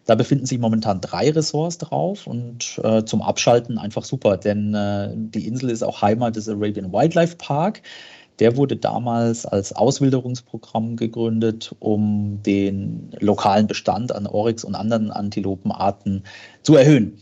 Da 0.04 0.14
befinden 0.14 0.46
sich 0.46 0.58
momentan 0.58 1.00
drei 1.00 1.30
Ressorts 1.30 1.78
drauf 1.78 2.26
und 2.26 2.80
äh, 2.82 3.04
zum 3.04 3.22
Abschalten 3.22 3.78
einfach 3.78 4.04
super, 4.04 4.36
denn 4.36 4.74
äh, 4.74 5.10
die 5.14 5.46
Insel 5.46 5.70
ist 5.70 5.84
auch 5.84 6.02
Heimat 6.02 6.36
des 6.36 6.48
Arabian 6.48 6.92
Wildlife 6.92 7.36
Park. 7.36 7.82
Der 8.38 8.56
wurde 8.56 8.76
damals 8.76 9.46
als 9.46 9.72
Auswilderungsprogramm 9.72 10.96
gegründet, 10.96 11.74
um 11.78 12.42
den 12.42 13.10
lokalen 13.20 13.66
Bestand 13.66 14.14
an 14.14 14.26
Oryx 14.26 14.64
und 14.64 14.74
anderen 14.74 15.10
Antilopenarten 15.10 16.24
zu 16.62 16.76
erhöhen. 16.76 17.18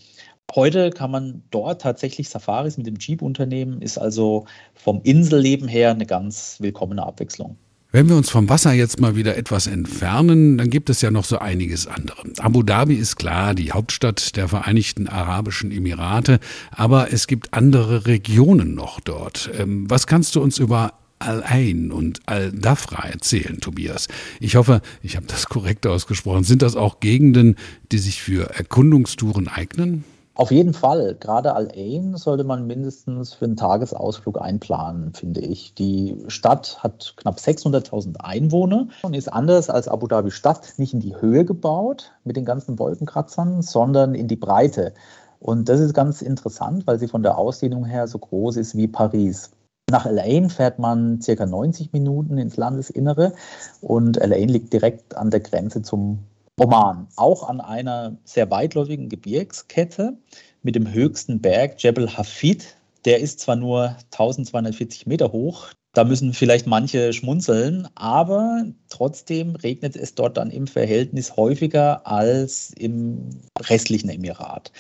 Heute 0.54 0.90
kann 0.90 1.10
man 1.10 1.42
dort 1.50 1.82
tatsächlich 1.82 2.28
Safaris 2.28 2.76
mit 2.76 2.86
dem 2.86 2.96
Jeep 2.98 3.22
unternehmen, 3.22 3.82
ist 3.82 3.98
also 3.98 4.46
vom 4.74 5.00
Inselleben 5.02 5.68
her 5.68 5.90
eine 5.90 6.06
ganz 6.06 6.56
willkommene 6.60 7.04
Abwechslung. 7.04 7.56
Wenn 7.92 8.08
wir 8.08 8.14
uns 8.14 8.30
vom 8.30 8.48
Wasser 8.48 8.72
jetzt 8.72 9.00
mal 9.00 9.16
wieder 9.16 9.36
etwas 9.36 9.66
entfernen, 9.66 10.58
dann 10.58 10.70
gibt 10.70 10.90
es 10.90 11.00
ja 11.00 11.10
noch 11.10 11.24
so 11.24 11.40
einiges 11.40 11.88
andere. 11.88 12.22
Abu 12.38 12.62
Dhabi 12.62 12.94
ist 12.94 13.16
klar 13.16 13.52
die 13.52 13.72
Hauptstadt 13.72 14.36
der 14.36 14.46
Vereinigten 14.46 15.08
Arabischen 15.08 15.72
Emirate, 15.72 16.38
aber 16.70 17.12
es 17.12 17.26
gibt 17.26 17.52
andere 17.52 18.06
Regionen 18.06 18.76
noch 18.76 19.00
dort. 19.00 19.50
Ähm, 19.58 19.90
was 19.90 20.06
kannst 20.06 20.36
du 20.36 20.40
uns 20.40 20.58
über 20.58 20.94
Al-Ain 21.18 21.90
und 21.90 22.20
Al-Dafra 22.26 23.08
erzählen, 23.08 23.60
Tobias. 23.60 24.06
Ich 24.38 24.54
hoffe, 24.54 24.82
ich 25.02 25.16
habe 25.16 25.26
das 25.26 25.46
korrekt 25.48 25.84
ausgesprochen. 25.84 26.44
Sind 26.44 26.62
das 26.62 26.76
auch 26.76 27.00
Gegenden, 27.00 27.56
die 27.90 27.98
sich 27.98 28.22
für 28.22 28.50
Erkundungstouren 28.54 29.48
eignen? 29.48 30.04
Auf 30.40 30.50
jeden 30.50 30.72
Fall. 30.72 31.16
Gerade 31.20 31.54
Al-Ain 31.54 32.16
sollte 32.16 32.44
man 32.44 32.66
mindestens 32.66 33.34
für 33.34 33.44
einen 33.44 33.56
Tagesausflug 33.56 34.40
einplanen, 34.40 35.12
finde 35.12 35.42
ich. 35.42 35.74
Die 35.74 36.16
Stadt 36.28 36.82
hat 36.82 37.12
knapp 37.18 37.36
600.000 37.36 38.16
Einwohner 38.20 38.88
und 39.02 39.12
ist 39.12 39.30
anders 39.30 39.68
als 39.68 39.86
Abu 39.86 40.06
Dhabi 40.06 40.30
Stadt 40.30 40.78
nicht 40.78 40.94
in 40.94 41.00
die 41.00 41.14
Höhe 41.20 41.44
gebaut 41.44 42.12
mit 42.24 42.36
den 42.36 42.46
ganzen 42.46 42.78
Wolkenkratzern, 42.78 43.60
sondern 43.60 44.14
in 44.14 44.28
die 44.28 44.36
Breite. 44.36 44.94
Und 45.40 45.68
das 45.68 45.78
ist 45.78 45.92
ganz 45.92 46.22
interessant, 46.22 46.86
weil 46.86 46.98
sie 46.98 47.08
von 47.08 47.22
der 47.22 47.36
Ausdehnung 47.36 47.84
her 47.84 48.08
so 48.08 48.18
groß 48.18 48.56
ist 48.56 48.74
wie 48.74 48.88
Paris. 48.88 49.50
Nach 49.90 50.06
El 50.06 50.18
Ain 50.20 50.48
fährt 50.48 50.78
man 50.78 51.20
circa 51.20 51.44
90 51.44 51.92
Minuten 51.92 52.38
ins 52.38 52.56
Landesinnere 52.56 53.34
und 53.82 54.16
El 54.16 54.32
Ain 54.32 54.48
liegt 54.48 54.72
direkt 54.72 55.18
an 55.18 55.28
der 55.28 55.40
Grenze 55.40 55.82
zum 55.82 56.20
Oman, 56.62 57.08
auch 57.16 57.48
an 57.48 57.62
einer 57.62 58.18
sehr 58.24 58.50
weitläufigen 58.50 59.08
Gebirgskette 59.08 60.18
mit 60.62 60.74
dem 60.74 60.92
höchsten 60.92 61.40
Berg 61.40 61.82
Jebel 61.82 62.14
Hafid. 62.18 62.76
Der 63.06 63.18
ist 63.20 63.40
zwar 63.40 63.56
nur 63.56 63.96
1240 64.12 65.06
Meter 65.06 65.32
hoch, 65.32 65.68
da 65.94 66.04
müssen 66.04 66.34
vielleicht 66.34 66.66
manche 66.66 67.14
schmunzeln, 67.14 67.88
aber 67.94 68.66
trotzdem 68.90 69.56
regnet 69.56 69.96
es 69.96 70.14
dort 70.14 70.36
dann 70.36 70.50
im 70.50 70.66
Verhältnis 70.66 71.34
häufiger 71.34 72.06
als 72.06 72.74
im 72.76 73.30
restlichen 73.58 74.10
Emirat. 74.10 74.70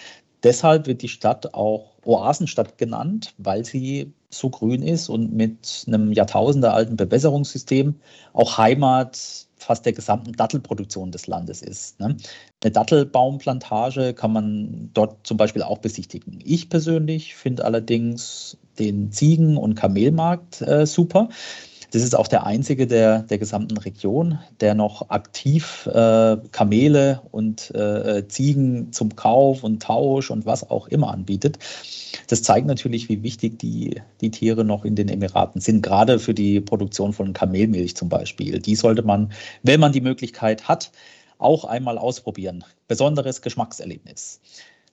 Deshalb 0.42 0.86
wird 0.86 1.00
die 1.00 1.08
Stadt 1.08 1.54
auch 1.54 1.96
Oasenstadt 2.04 2.76
genannt, 2.76 3.32
weil 3.38 3.64
sie 3.64 4.12
so 4.28 4.50
grün 4.50 4.82
ist 4.82 5.08
und 5.08 5.32
mit 5.32 5.84
einem 5.86 6.12
jahrtausendealten 6.12 6.96
Bewässerungssystem 6.96 7.94
auch 8.34 8.58
Heimat 8.58 9.48
fast 9.62 9.84
der 9.86 9.92
gesamten 9.92 10.32
Dattelproduktion 10.32 11.12
des 11.12 11.26
Landes 11.26 11.62
ist. 11.62 12.00
Ne? 12.00 12.16
Eine 12.62 12.72
Dattelbaumplantage 12.72 14.14
kann 14.14 14.32
man 14.32 14.90
dort 14.94 15.26
zum 15.26 15.36
Beispiel 15.36 15.62
auch 15.62 15.78
besichtigen. 15.78 16.38
Ich 16.44 16.68
persönlich 16.68 17.34
finde 17.34 17.64
allerdings 17.64 18.56
den 18.78 19.12
Ziegen- 19.12 19.56
und 19.56 19.74
Kamelmarkt 19.74 20.62
äh, 20.62 20.86
super. 20.86 21.28
Das 21.90 22.02
ist 22.02 22.14
auch 22.14 22.28
der 22.28 22.46
einzige 22.46 22.86
der, 22.86 23.22
der 23.22 23.38
gesamten 23.38 23.76
Region, 23.76 24.38
der 24.60 24.74
noch 24.74 25.10
aktiv 25.10 25.88
äh, 25.92 26.36
Kamele 26.52 27.22
und 27.32 27.74
äh, 27.74 28.26
Ziegen 28.28 28.92
zum 28.92 29.16
Kauf 29.16 29.64
und 29.64 29.82
Tausch 29.82 30.30
und 30.30 30.46
was 30.46 30.70
auch 30.70 30.88
immer 30.88 31.12
anbietet. 31.12 31.58
Das 32.28 32.42
zeigt 32.42 32.66
natürlich, 32.66 33.08
wie 33.08 33.22
wichtig 33.22 33.58
die, 33.58 34.00
die 34.20 34.30
Tiere 34.30 34.64
noch 34.64 34.84
in 34.84 34.94
den 34.94 35.08
Emiraten 35.08 35.60
sind, 35.60 35.82
gerade 35.82 36.18
für 36.18 36.34
die 36.34 36.60
Produktion 36.60 37.12
von 37.12 37.32
Kamelmilch 37.32 37.96
zum 37.96 38.08
Beispiel. 38.08 38.60
Die 38.60 38.76
sollte 38.76 39.02
man, 39.02 39.32
wenn 39.62 39.80
man 39.80 39.92
die 39.92 40.00
Möglichkeit 40.00 40.68
hat, 40.68 40.92
auch 41.38 41.64
einmal 41.64 41.98
ausprobieren. 41.98 42.64
Besonderes 42.86 43.42
Geschmackserlebnis. 43.42 44.40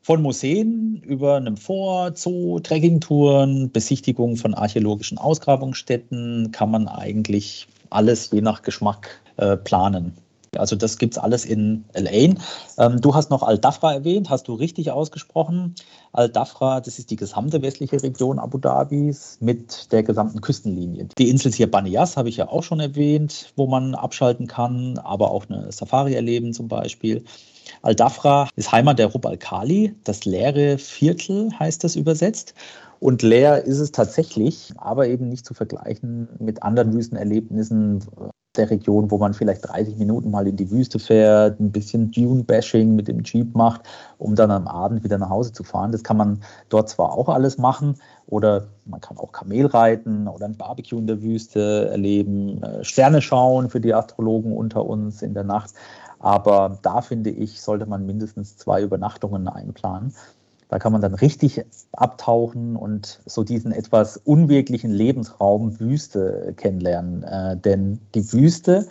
Von 0.07 0.21
Museen 0.21 1.01
über 1.05 1.35
einem 1.35 1.57
Fort, 1.57 2.17
Zoo, 2.17 2.61
Trekkingtouren, 2.61 3.71
Besichtigung 3.73 4.37
von 4.37 4.53
archäologischen 4.53 5.17
Ausgrabungsstätten 5.17 6.53
kann 6.53 6.71
man 6.71 6.87
eigentlich 6.87 7.67
alles 7.89 8.31
je 8.31 8.39
nach 8.39 8.61
Geschmack 8.61 9.21
äh, 9.35 9.57
planen. 9.57 10.13
Also 10.55 10.77
das 10.77 10.97
gibt 10.97 11.15
es 11.15 11.17
alles 11.17 11.43
in 11.43 11.83
LA. 11.93 12.35
Ähm, 12.77 13.01
du 13.01 13.15
hast 13.15 13.31
noch 13.31 13.43
Al-Dafra 13.43 13.95
erwähnt, 13.95 14.29
hast 14.29 14.47
du 14.47 14.53
richtig 14.53 14.91
ausgesprochen. 14.91 15.75
Al-Dafra, 16.13 16.79
das 16.79 16.99
ist 16.99 17.11
die 17.11 17.17
gesamte 17.17 17.61
westliche 17.61 18.01
Region 18.01 18.39
Abu 18.39 18.59
Dhabis 18.59 19.39
mit 19.41 19.91
der 19.91 20.03
gesamten 20.03 20.39
Küstenlinie. 20.39 21.09
Die 21.17 21.29
Insel 21.29 21.51
hier 21.51 21.69
Banias 21.69 22.15
habe 22.15 22.29
ich 22.29 22.37
ja 22.37 22.47
auch 22.47 22.63
schon 22.63 22.79
erwähnt, 22.79 23.51
wo 23.57 23.67
man 23.67 23.93
abschalten 23.93 24.47
kann, 24.47 24.99
aber 24.99 25.31
auch 25.31 25.49
eine 25.49 25.69
Safari 25.73 26.13
erleben 26.13 26.53
zum 26.53 26.69
Beispiel. 26.69 27.25
Al-Dafra 27.81 28.49
ist 28.55 28.71
Heimat 28.71 28.99
der 28.99 29.07
Rub 29.07 29.25
al-Khali, 29.25 29.95
das 30.03 30.25
leere 30.25 30.77
Viertel 30.77 31.51
heißt 31.57 31.83
das 31.83 31.95
übersetzt. 31.95 32.53
Und 32.99 33.21
leer 33.21 33.63
ist 33.63 33.79
es 33.79 33.91
tatsächlich, 33.91 34.73
aber 34.77 35.07
eben 35.07 35.29
nicht 35.29 35.45
zu 35.45 35.53
vergleichen 35.53 36.27
mit 36.39 36.63
anderen 36.63 36.93
Wüstenerlebnissen 36.93 38.03
der 38.57 38.69
Region, 38.69 39.11
wo 39.11 39.17
man 39.17 39.33
vielleicht 39.33 39.67
30 39.67 39.97
Minuten 39.97 40.31
mal 40.31 40.47
in 40.47 40.55
die 40.55 40.69
Wüste 40.71 40.99
fährt, 40.99 41.59
ein 41.59 41.71
bisschen 41.71 42.11
Dune-Bashing 42.11 42.95
mit 42.95 43.07
dem 43.07 43.23
Jeep 43.23 43.55
macht, 43.55 43.81
um 44.17 44.35
dann 44.35 44.51
am 44.51 44.67
Abend 44.67 45.03
wieder 45.03 45.17
nach 45.17 45.29
Hause 45.29 45.53
zu 45.53 45.63
fahren. 45.63 45.91
Das 45.91 46.03
kann 46.03 46.17
man 46.17 46.41
dort 46.69 46.89
zwar 46.89 47.13
auch 47.13 47.29
alles 47.29 47.57
machen 47.57 47.95
oder 48.25 48.67
man 48.85 48.99
kann 48.99 49.17
auch 49.17 49.31
Kamel 49.31 49.67
reiten 49.67 50.27
oder 50.27 50.45
ein 50.45 50.57
Barbecue 50.57 50.97
in 50.97 51.07
der 51.07 51.21
Wüste 51.21 51.89
erleben, 51.91 52.61
äh, 52.63 52.83
Sterne 52.83 53.21
schauen 53.21 53.69
für 53.69 53.79
die 53.79 53.93
Astrologen 53.93 54.53
unter 54.53 54.85
uns 54.85 55.21
in 55.21 55.33
der 55.33 55.43
Nacht. 55.43 55.73
Aber 56.19 56.79
da 56.81 57.01
finde 57.01 57.29
ich, 57.29 57.61
sollte 57.61 57.85
man 57.85 58.05
mindestens 58.05 58.57
zwei 58.57 58.81
Übernachtungen 58.81 59.47
einplanen. 59.47 60.13
Da 60.69 60.79
kann 60.79 60.91
man 60.91 61.01
dann 61.01 61.13
richtig 61.13 61.63
abtauchen 61.93 62.75
und 62.75 63.21
so 63.25 63.43
diesen 63.43 63.71
etwas 63.71 64.17
unwirklichen 64.17 64.91
Lebensraum 64.91 65.79
Wüste 65.79 66.53
kennenlernen. 66.57 67.23
Äh, 67.23 67.57
denn 67.57 67.99
die 68.15 68.33
Wüste 68.33 68.87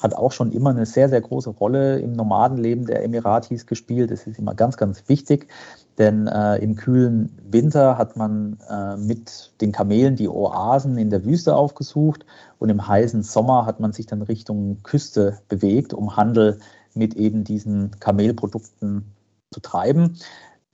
hat 0.00 0.14
auch 0.14 0.32
schon 0.32 0.52
immer 0.52 0.70
eine 0.70 0.84
sehr, 0.84 1.08
sehr 1.08 1.22
große 1.22 1.50
Rolle 1.50 1.98
im 1.98 2.12
Nomadenleben 2.12 2.84
der 2.84 3.02
Emiratis 3.02 3.66
gespielt. 3.66 4.10
Das 4.10 4.26
ist 4.26 4.38
immer 4.38 4.54
ganz, 4.54 4.76
ganz 4.76 5.08
wichtig. 5.08 5.48
Denn 5.96 6.26
äh, 6.26 6.56
im 6.56 6.74
kühlen 6.74 7.38
Winter 7.48 7.96
hat 7.96 8.16
man 8.16 8.58
äh, 8.68 8.96
mit 8.96 9.52
den 9.60 9.72
Kamelen 9.72 10.16
die 10.16 10.28
Oasen 10.28 10.98
in 10.98 11.08
der 11.08 11.24
Wüste 11.24 11.56
aufgesucht 11.56 12.26
und 12.58 12.68
im 12.68 12.86
heißen 12.86 13.22
Sommer 13.22 13.64
hat 13.64 13.80
man 13.80 13.92
sich 13.92 14.06
dann 14.06 14.20
Richtung 14.20 14.82
Küste 14.82 15.38
bewegt, 15.48 15.94
um 15.94 16.16
Handel 16.16 16.58
mit 16.94 17.14
eben 17.14 17.44
diesen 17.44 17.92
Kamelprodukten 18.00 19.04
zu 19.52 19.60
treiben 19.60 20.18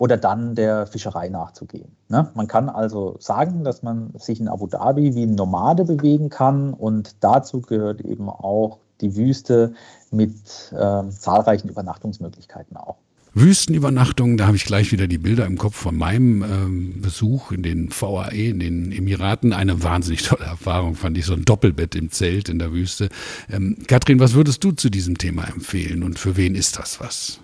oder 0.01 0.17
dann 0.17 0.55
der 0.55 0.87
Fischerei 0.87 1.29
nachzugehen. 1.29 1.93
Ne? 2.09 2.31
Man 2.35 2.49
kann 2.49 2.69
also 2.69 3.17
sagen, 3.19 3.65
dass 3.65 3.83
man 3.83 4.13
sich 4.19 4.41
in 4.41 4.49
Abu 4.49 4.67
Dhabi 4.67 5.15
wie 5.15 5.25
ein 5.25 5.35
Nomade 5.35 5.85
bewegen 5.85 6.31
kann 6.31 6.73
und 6.73 7.17
dazu 7.21 7.61
gehört 7.61 8.01
eben 8.01 8.29
auch 8.29 8.79
die 9.01 9.17
Wüste 9.17 9.75
mit 10.11 10.35
äh, 10.73 11.09
zahlreichen 11.11 11.69
Übernachtungsmöglichkeiten 11.69 12.77
auch. 12.77 12.97
Wüstenübernachtung, 13.33 14.37
da 14.37 14.47
habe 14.47 14.57
ich 14.57 14.65
gleich 14.65 14.91
wieder 14.91 15.07
die 15.07 15.19
Bilder 15.19 15.47
im 15.47 15.57
Kopf 15.57 15.77
von 15.77 15.97
meinem 15.97 16.43
ähm, 16.43 17.01
Besuch 17.01 17.53
in 17.53 17.63
den 17.63 17.91
VAE, 17.93 18.51
in 18.51 18.59
den 18.59 18.91
Emiraten. 18.91 19.53
Eine 19.53 19.85
wahnsinnig 19.85 20.25
tolle 20.25 20.47
Erfahrung, 20.47 20.97
fand 20.97 21.17
ich, 21.17 21.27
so 21.27 21.35
ein 21.35 21.45
Doppelbett 21.45 21.95
im 21.95 22.11
Zelt 22.11 22.49
in 22.49 22.59
der 22.59 22.73
Wüste. 22.73 23.09
Ähm, 23.49 23.77
Katrin, 23.87 24.19
was 24.19 24.35
würdest 24.35 24.65
du 24.65 24.73
zu 24.73 24.91
diesem 24.91 25.17
Thema 25.17 25.45
empfehlen 25.45 26.03
und 26.03 26.19
für 26.19 26.37
wen 26.37 26.57
ist 26.57 26.79
das 26.79 26.99
was? 26.99 27.41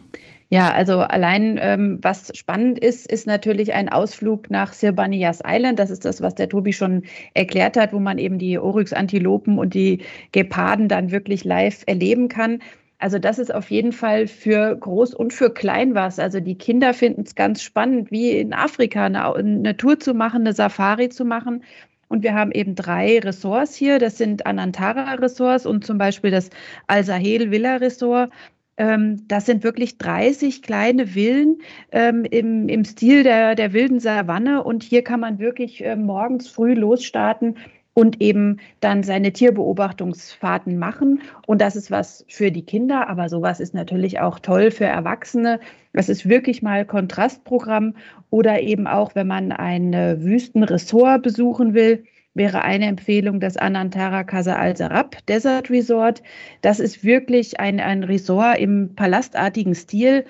Ja, 0.49 0.73
also 0.73 1.01
allein 1.01 1.59
ähm, 1.61 1.99
was 2.03 2.31
spannend 2.37 2.79
ist, 2.79 3.11
ist 3.11 3.27
natürlich 3.27 3.75
ein 3.75 3.89
Ausflug 3.89 4.49
nach 4.49 4.73
Sirbanias 4.73 5.41
Island. 5.45 5.79
Das 5.81 5.91
ist 5.91 6.05
das, 6.05 6.21
was 6.23 6.37
der 6.37 6.49
Tobi 6.49 6.73
schon 6.73 7.03
erklärt 7.35 7.77
hat, 7.77 7.93
wo 7.93 7.99
man 7.99 8.19
eben 8.19 8.39
die 8.39 8.57
Oryx-Antilopen 8.59 9.59
und 9.59 9.75
die 9.75 10.05
Geparden 10.31 10.89
dann 10.89 11.11
wirklich 11.11 11.43
live 11.45 11.83
erleben 11.87 12.29
kann. 12.29 12.61
Also 12.99 13.19
das 13.19 13.39
ist 13.41 13.53
auf 13.53 13.71
jeden 13.71 13.93
Fall 13.93 14.29
für 14.29 14.77
groß 14.77 15.15
und 15.15 15.33
für 15.33 15.53
klein 15.53 15.95
was. 15.97 16.19
Also 16.21 16.39
die 16.41 16.57
Kinder 16.57 16.95
finden 16.95 17.23
es 17.23 17.35
ganz 17.35 17.61
spannend, 17.63 18.13
wie 18.13 18.31
in 18.39 18.53
Afrika 18.55 19.07
eine, 19.07 19.35
eine 19.35 19.77
Tour 19.77 19.99
zu 19.99 20.15
machen, 20.15 20.43
eine 20.43 20.53
Safari 20.53 21.09
zu 21.09 21.25
machen. 21.25 21.65
Und 22.09 22.23
wir 22.23 22.35
haben 22.35 22.53
eben 22.53 22.77
drei 22.77 23.19
Ressorts 23.19 23.75
hier. 23.75 23.99
Das 23.99 24.17
sind 24.17 24.47
Anantara 24.47 25.15
Ressorts 25.15 25.67
und 25.67 25.85
zum 25.85 25.99
Beispiel 25.99 26.31
das 26.31 26.51
Al-Sahel 26.87 27.51
Villa 27.51 27.77
Resort. 27.77 28.31
Ähm, 28.77 29.27
das 29.29 29.47
sind 29.47 29.65
wirklich 29.65 29.99
30 29.99 30.63
kleine 30.63 31.07
Villen 31.07 31.59
ähm, 31.93 32.25
im, 32.25 32.69
im 32.69 32.85
Stil 32.85 33.23
der, 33.23 33.55
der 33.55 33.73
wilden 33.73 34.01
Savanne. 34.01 34.63
Und 34.63 34.83
hier 34.83 35.03
kann 35.03 35.21
man 35.21 35.39
wirklich 35.39 35.85
äh, 35.85 35.97
morgens 35.97 36.49
früh 36.49 36.75
losstarten 36.75 37.57
und 37.95 38.21
eben 38.21 38.59
dann 38.81 39.03
seine 39.03 39.33
Tierbeobachtungsfahrten 39.33 40.79
machen. 40.79 41.23
Und 41.47 41.63
das 41.63 41.77
ist 41.77 41.91
was 41.91 42.27
für 42.29 42.51
die 42.51 42.67
Kinder, 42.67 43.09
aber 43.09 43.31
sowas 43.31 43.59
ist 43.59 43.73
natürlich 43.73 44.21
auch 44.21 44.39
toll 44.39 44.71
für 44.71 44.85
Erwachsene. 44.85 45.61
Das 45.95 46.11
ist 46.11 46.29
wirklich 46.29 46.61
mal 46.61 46.85
Kontrastprogramm 46.85 47.95
oder 48.29 48.61
eben 48.61 48.87
auch, 48.87 49.15
wenn 49.15 49.27
man 49.27 49.51
ein 49.51 49.95
Wüstenressort 49.95 51.23
besuchen 51.23 51.73
will, 51.73 52.05
wäre 52.37 52.63
eine 52.63 52.87
Empfehlung 52.87 53.41
das 53.41 53.57
Anantara 53.57 54.23
Casa 54.23 54.57
Al 54.57 54.77
Sarab 54.77 55.17
Desert 55.27 55.71
Resort. 55.71 56.23
Das 56.61 56.79
ist 56.81 57.03
wirklich 57.03 57.59
ein, 57.59 57.81
ein 57.81 58.05
Resort 58.05 58.59
im 58.59 58.95
palastartigen 58.95 59.75
Stil. 59.75 60.25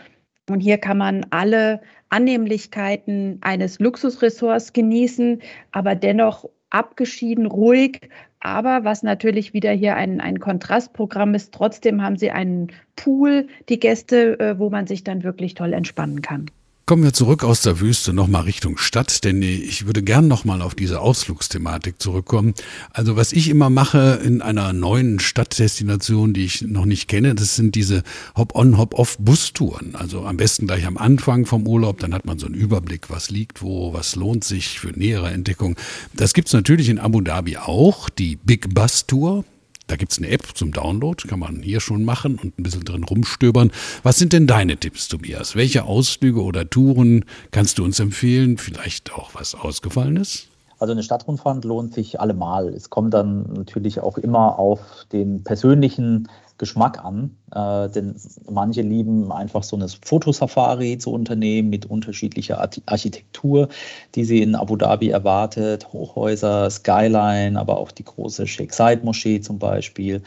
Und 0.48 0.60
hier 0.60 0.78
kann 0.78 0.98
man 0.98 1.26
alle 1.30 1.80
Annehmlichkeiten 2.08 3.38
eines 3.40 3.80
Luxusressorts 3.80 4.72
genießen, 4.72 5.42
aber 5.72 5.96
dennoch 5.96 6.48
abgeschieden, 6.70 7.46
ruhig. 7.46 8.08
Aber 8.38 8.84
was 8.84 9.02
natürlich 9.02 9.52
wieder 9.52 9.72
hier 9.72 9.96
ein, 9.96 10.20
ein 10.20 10.38
Kontrastprogramm 10.38 11.34
ist, 11.34 11.52
trotzdem 11.52 12.02
haben 12.02 12.16
sie 12.16 12.30
einen 12.30 12.70
Pool, 12.94 13.48
die 13.68 13.80
Gäste, 13.80 14.38
äh, 14.38 14.58
wo 14.60 14.70
man 14.70 14.86
sich 14.86 15.02
dann 15.02 15.24
wirklich 15.24 15.54
toll 15.54 15.72
entspannen 15.72 16.22
kann. 16.22 16.46
Kommen 16.88 17.02
wir 17.02 17.12
zurück 17.12 17.42
aus 17.42 17.62
der 17.62 17.80
Wüste 17.80 18.12
nochmal 18.12 18.42
Richtung 18.42 18.78
Stadt, 18.78 19.24
denn 19.24 19.42
ich 19.42 19.86
würde 19.86 20.04
gern 20.04 20.28
nochmal 20.28 20.62
auf 20.62 20.76
diese 20.76 21.00
Ausflugsthematik 21.00 22.00
zurückkommen. 22.00 22.54
Also 22.92 23.16
was 23.16 23.32
ich 23.32 23.50
immer 23.50 23.70
mache 23.70 24.20
in 24.22 24.40
einer 24.40 24.72
neuen 24.72 25.18
Stadtdestination, 25.18 26.32
die 26.32 26.44
ich 26.44 26.62
noch 26.62 26.84
nicht 26.84 27.08
kenne, 27.08 27.34
das 27.34 27.56
sind 27.56 27.74
diese 27.74 28.04
Hop-on, 28.36 28.78
Hop-off-Bustouren. 28.78 29.96
Also 29.96 30.26
am 30.26 30.36
besten 30.36 30.68
gleich 30.68 30.86
am 30.86 30.96
Anfang 30.96 31.44
vom 31.44 31.66
Urlaub, 31.66 31.98
dann 31.98 32.14
hat 32.14 32.24
man 32.24 32.38
so 32.38 32.46
einen 32.46 32.54
Überblick, 32.54 33.10
was 33.10 33.30
liegt 33.30 33.62
wo, 33.62 33.92
was 33.92 34.14
lohnt 34.14 34.44
sich 34.44 34.78
für 34.78 34.90
nähere 34.90 35.32
Entdeckung. 35.32 35.74
Das 36.14 36.34
gibt's 36.34 36.52
natürlich 36.52 36.88
in 36.88 37.00
Abu 37.00 37.20
Dhabi 37.20 37.56
auch, 37.56 38.08
die 38.08 38.36
Big 38.36 38.72
Bus 38.72 39.08
Tour. 39.08 39.44
Da 39.86 39.94
gibt's 39.94 40.18
eine 40.18 40.28
App 40.30 40.42
zum 40.54 40.72
Download, 40.72 41.28
kann 41.28 41.38
man 41.38 41.62
hier 41.62 41.80
schon 41.80 42.04
machen 42.04 42.40
und 42.42 42.58
ein 42.58 42.62
bisschen 42.62 42.84
drin 42.84 43.04
rumstöbern. 43.04 43.70
Was 44.02 44.16
sind 44.16 44.32
denn 44.32 44.48
deine 44.48 44.76
Tipps, 44.76 45.06
Tobias? 45.06 45.54
Welche 45.54 45.84
Ausflüge 45.84 46.42
oder 46.42 46.68
Touren 46.68 47.24
kannst 47.52 47.78
du 47.78 47.84
uns 47.84 48.00
empfehlen? 48.00 48.58
Vielleicht 48.58 49.12
auch 49.12 49.34
was 49.34 49.54
Ausgefallenes? 49.54 50.48
Also 50.78 50.92
eine 50.92 51.02
Stadtrundfahrt 51.02 51.64
lohnt 51.64 51.94
sich 51.94 52.20
allemal. 52.20 52.68
Es 52.68 52.90
kommt 52.90 53.14
dann 53.14 53.44
natürlich 53.54 54.00
auch 54.00 54.18
immer 54.18 54.58
auf 54.58 54.80
den 55.12 55.42
persönlichen 55.42 56.28
Geschmack 56.58 57.04
an, 57.04 57.36
äh, 57.52 57.88
denn 57.90 58.16
manche 58.50 58.82
lieben 58.82 59.30
einfach 59.30 59.62
so 59.62 59.76
eine 59.76 59.88
Fotosafari 59.88 60.98
zu 60.98 61.12
unternehmen 61.12 61.68
mit 61.68 61.86
unterschiedlicher 61.86 62.58
Architektur, 62.86 63.68
die 64.14 64.24
sie 64.24 64.42
in 64.42 64.54
Abu 64.54 64.76
Dhabi 64.76 65.10
erwartet, 65.10 65.92
Hochhäuser, 65.92 66.70
Skyline, 66.70 67.58
aber 67.60 67.78
auch 67.78 67.92
die 67.92 68.04
große 68.04 68.46
Sheikh 68.46 68.72
Zayed 68.72 69.04
Moschee 69.04 69.40
zum 69.40 69.58
Beispiel. 69.58 70.22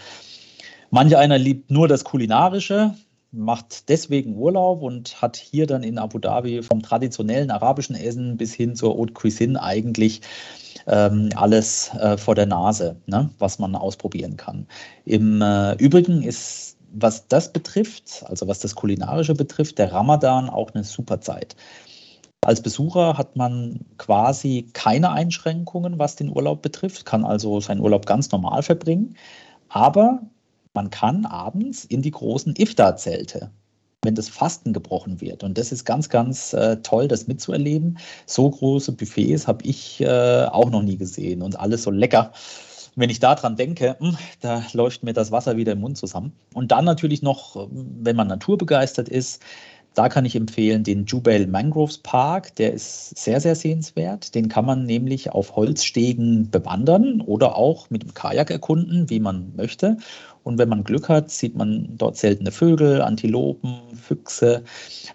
Manch 0.92 1.16
einer 1.18 1.38
liebt 1.38 1.72
nur 1.72 1.88
das 1.88 2.04
Kulinarische, 2.04 2.94
macht 3.32 3.90
deswegen 3.90 4.36
Urlaub 4.36 4.82
und 4.82 5.22
hat 5.22 5.38
hier 5.38 5.68
dann 5.68 5.84
in 5.84 5.98
Abu 5.98 6.20
Dhabi 6.20 6.64
vom 6.64 6.82
traditionellen 6.82 7.52
arabischen 7.52 7.96
Essen 7.96 8.38
bis 8.38 8.54
hin 8.54 8.76
zur 8.76 8.98
Haute 8.98 9.14
Cuisine 9.14 9.62
eigentlich 9.62 10.22
ähm, 10.88 11.30
alles 11.36 11.94
äh, 11.94 12.18
vor 12.18 12.36
der 12.36 12.48
Nase, 12.48 12.96
ne, 13.06 13.30
was 13.38 13.60
man 13.60 13.76
ausprobieren 13.76 14.38
kann. 14.38 14.68
Im 15.06 15.42
äh, 15.42 15.74
Übrigen 15.76 16.24
ist, 16.24 16.78
was 16.92 17.28
das 17.28 17.54
betrifft, 17.54 18.24
also 18.28 18.48
was 18.48 18.60
das 18.60 18.76
Kulinarische 18.76 19.36
betrifft, 19.36 19.78
der 19.78 19.92
Ramadan 19.92 20.50
auch 20.50 20.72
eine 20.74 20.84
super 20.84 21.22
Zeit. 21.22 21.56
Als 22.42 22.62
Besucher 22.62 23.18
hat 23.18 23.36
man 23.36 23.82
quasi 23.98 24.70
keine 24.74 25.12
Einschränkungen, 25.12 26.00
was 26.00 26.16
den 26.16 26.30
Urlaub 26.30 26.62
betrifft, 26.62 27.06
kann 27.06 27.26
also 27.26 27.60
seinen 27.60 27.82
Urlaub 27.82 28.06
ganz 28.06 28.32
normal 28.32 28.64
verbringen. 28.64 29.16
Aber 29.68 30.22
man 30.74 30.90
kann 30.90 31.26
abends 31.26 31.86
in 31.86 32.02
die 32.02 32.12
großen 32.12 32.56
Iftar-Zelte 32.58 33.52
wenn 34.04 34.16
das 34.16 34.30
Fasten 34.30 34.74
gebrochen 34.74 35.20
wird. 35.20 35.44
Und 35.44 35.58
das 35.58 35.72
ist 35.72 35.86
ganz, 35.86 36.10
ganz 36.10 36.54
äh, 36.54 36.78
toll, 36.78 37.08
das 37.08 37.28
mitzuerleben. 37.28 37.98
So 38.26 38.50
große 38.50 38.94
Buffets 38.94 39.48
habe 39.48 39.66
ich 39.66 40.00
äh, 40.02 40.46
auch 40.46 40.70
noch 40.70 40.84
nie 40.84 40.98
gesehen 40.98 41.42
und 41.42 41.60
alles 41.60 41.84
so 41.84 41.92
lecker. 41.92 42.32
Wenn 42.96 43.10
ich 43.10 43.20
daran 43.20 43.56
denke, 43.56 43.98
hm, 44.00 44.18
da 44.42 44.64
läuft 44.74 45.04
mir 45.04 45.14
das 45.14 45.32
Wasser 45.32 45.58
wieder 45.58 45.74
im 45.74 45.82
Mund 45.82 45.98
zusammen. 45.98 46.34
Und 46.54 46.72
dann 46.72 46.86
natürlich 46.86 47.22
noch, 47.22 47.68
wenn 47.72 48.16
man 48.16 48.28
naturbegeistert 48.28 49.10
ist, 49.10 49.42
da 49.96 50.08
kann 50.08 50.24
ich 50.24 50.36
empfehlen 50.36 50.84
den 50.84 51.06
Jubail 51.06 51.48
Mangroves 51.48 51.98
Park. 51.98 52.56
Der 52.56 52.74
ist 52.74 53.18
sehr, 53.18 53.42
sehr 53.42 53.56
sehenswert. 53.56 54.36
Den 54.36 54.48
kann 54.48 54.66
man 54.66 54.86
nämlich 54.86 55.32
auf 55.32 55.56
Holzstegen 55.56 56.50
bewandern 56.50 57.22
oder 57.22 57.56
auch 57.58 57.90
mit 57.90 58.04
dem 58.04 58.14
Kajak 58.14 58.52
erkunden, 58.52 59.10
wie 59.10 59.20
man 59.20 59.54
möchte. 59.56 59.98
Und 60.50 60.58
wenn 60.58 60.68
man 60.68 60.84
Glück 60.84 61.10
hat, 61.10 61.30
sieht 61.30 61.56
man 61.56 61.90
dort 61.96 62.18
seltene 62.18 62.52
Vögel, 62.52 63.04
Antilopen, 63.04 63.76
Füchse. 63.94 64.64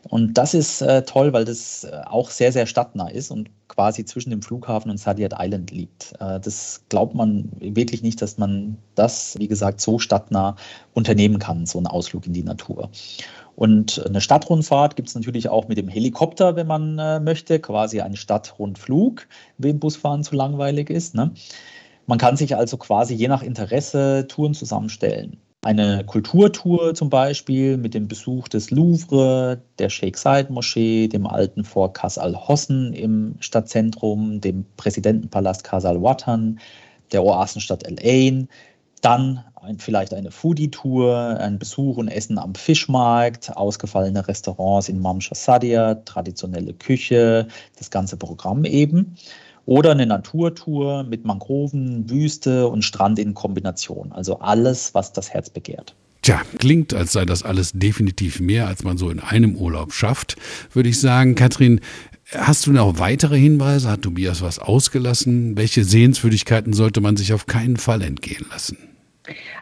Und 0.09 0.39
das 0.39 0.55
ist 0.55 0.81
äh, 0.81 1.03
toll, 1.03 1.33
weil 1.33 1.45
das 1.45 1.83
äh, 1.83 2.03
auch 2.07 2.31
sehr, 2.31 2.53
sehr 2.53 2.67
stadtnah 2.67 3.09
ist 3.09 3.33
und 3.33 3.51
quasi 3.67 4.05
zwischen 4.05 4.31
dem 4.31 4.43
Flughafen 4.43 4.93
und 4.93 4.99
Sadyat 4.99 5.35
Island 5.37 5.73
liegt. 5.73 6.13
Äh, 6.21 6.39
das 6.39 6.83
glaubt 6.89 7.17
man 7.17 7.51
wirklich 7.59 8.05
nicht, 8.05 8.23
dass 8.23 8.39
man 8.39 8.79
das, 8.95 9.35
wie 9.37 9.49
gesagt, 9.49 9.81
so 9.81 9.99
stadtnah 9.99 10.55
unternehmen 10.93 11.41
kann, 11.41 11.67
so 11.67 11.79
einen 11.79 11.89
Ausflug 11.89 12.29
in 12.29 12.33
die 12.33 12.45
Natur. 12.45 12.91
Und 13.57 14.07
eine 14.07 14.21
Stadtrundfahrt 14.21 14.95
gibt 14.95 15.09
es 15.09 15.17
natürlich 15.17 15.49
auch 15.49 15.67
mit 15.67 15.79
dem 15.79 15.89
Helikopter, 15.89 16.55
wenn 16.55 16.69
man 16.69 17.01
äh, 17.01 17.19
möchte, 17.19 17.59
quasi 17.59 18.01
ein 18.01 18.15
Stadtrundflug, 18.15 19.27
wem 19.59 19.81
Busfahren 19.81 20.23
zu 20.23 20.37
langweilig 20.37 20.91
ist. 20.91 21.17
Ne? 21.17 21.33
Man 22.07 22.19
kann 22.19 22.37
sich 22.37 22.57
also 22.57 22.77
quasi 22.77 23.15
je 23.15 23.29
nach 23.29 23.43
Interesse 23.43 24.27
Touren 24.29 24.55
zusammenstellen. 24.55 25.39
Eine 25.63 26.05
Kulturtour 26.05 26.95
zum 26.95 27.09
Beispiel 27.09 27.79
mit 27.79 27.95
dem 27.95 28.07
Besuch 28.07 28.49
des 28.49 28.71
Louvre, 28.71 29.63
der 29.79 29.89
Sheikh 29.89 30.19
Zayed 30.19 30.51
Moschee, 30.51 31.09
dem 31.09 31.27
alten 31.27 31.65
Fort 31.65 31.95
Qas 31.95 32.19
al-Hosn 32.19 32.93
im 32.93 33.37
Stadtzentrum, 33.41 34.43
dem 34.43 34.67
Präsidentenpalast 34.77 35.65
Qas 35.65 35.87
al-Watan, 35.87 36.61
der 37.13 37.25
Oasenstadt 37.25 37.87
El 37.87 37.97
Ain, 38.03 38.49
dann 39.01 39.43
ein, 39.55 39.79
vielleicht 39.79 40.13
eine 40.13 40.31
Foodie-Tour, 40.31 41.39
ein 41.41 41.59
Besuch 41.59 41.97
und 41.97 42.09
Essen 42.09 42.39
am 42.39 42.55
Fischmarkt, 42.55 43.57
ausgefallene 43.57 44.27
Restaurants 44.29 44.91
in 44.91 45.01
Mamsha 45.01 45.35
Sadia, 45.35 45.95
traditionelle 45.95 46.75
Küche, 46.75 47.49
das 47.79 47.91
ganze 47.91 48.19
Programm 48.19 48.65
eben. 48.65 49.17
Oder 49.67 49.93
eine 49.93 50.07
Naturtour 50.07 51.05
mit 51.05 51.25
Mangroven, 51.25 52.09
Wüste 52.11 52.69
und 52.69 52.83
Strand 52.83 53.19
in 53.19 53.35
Kombination. 53.35 54.13
Also 54.13 54.39
alles, 54.41 54.95
was 54.95 55.13
das 55.13 55.31
Herz 55.31 55.49
begehrt. 55.49 55.95
Tja, 56.23 56.41
klingt, 56.59 56.95
als 56.95 57.13
sei 57.13 57.25
das 57.25 57.43
alles 57.43 57.73
definitiv 57.73 58.41
mehr, 58.41 58.67
als 58.67 58.83
man 58.83 58.97
so 58.97 59.11
in 59.11 59.21
einem 59.21 59.57
Urlaub 59.57 59.93
schafft, 59.93 60.37
würde 60.73 60.89
ich 60.89 60.99
sagen. 60.99 61.35
Katrin, 61.35 61.81
hast 62.33 62.67
du 62.67 62.73
noch 62.73 62.99
weitere 62.99 63.39
Hinweise? 63.39 63.91
Hat 63.91 64.03
Tobias 64.03 64.41
was 64.41 64.59
ausgelassen? 64.59 65.57
Welche 65.57 65.85
Sehenswürdigkeiten 65.85 66.73
sollte 66.73 67.01
man 67.01 67.17
sich 67.17 67.35
auf 67.35 67.47
keinen 67.47 67.77
Fall 67.77 68.03
entgehen 68.03 68.47
lassen? 68.51 68.94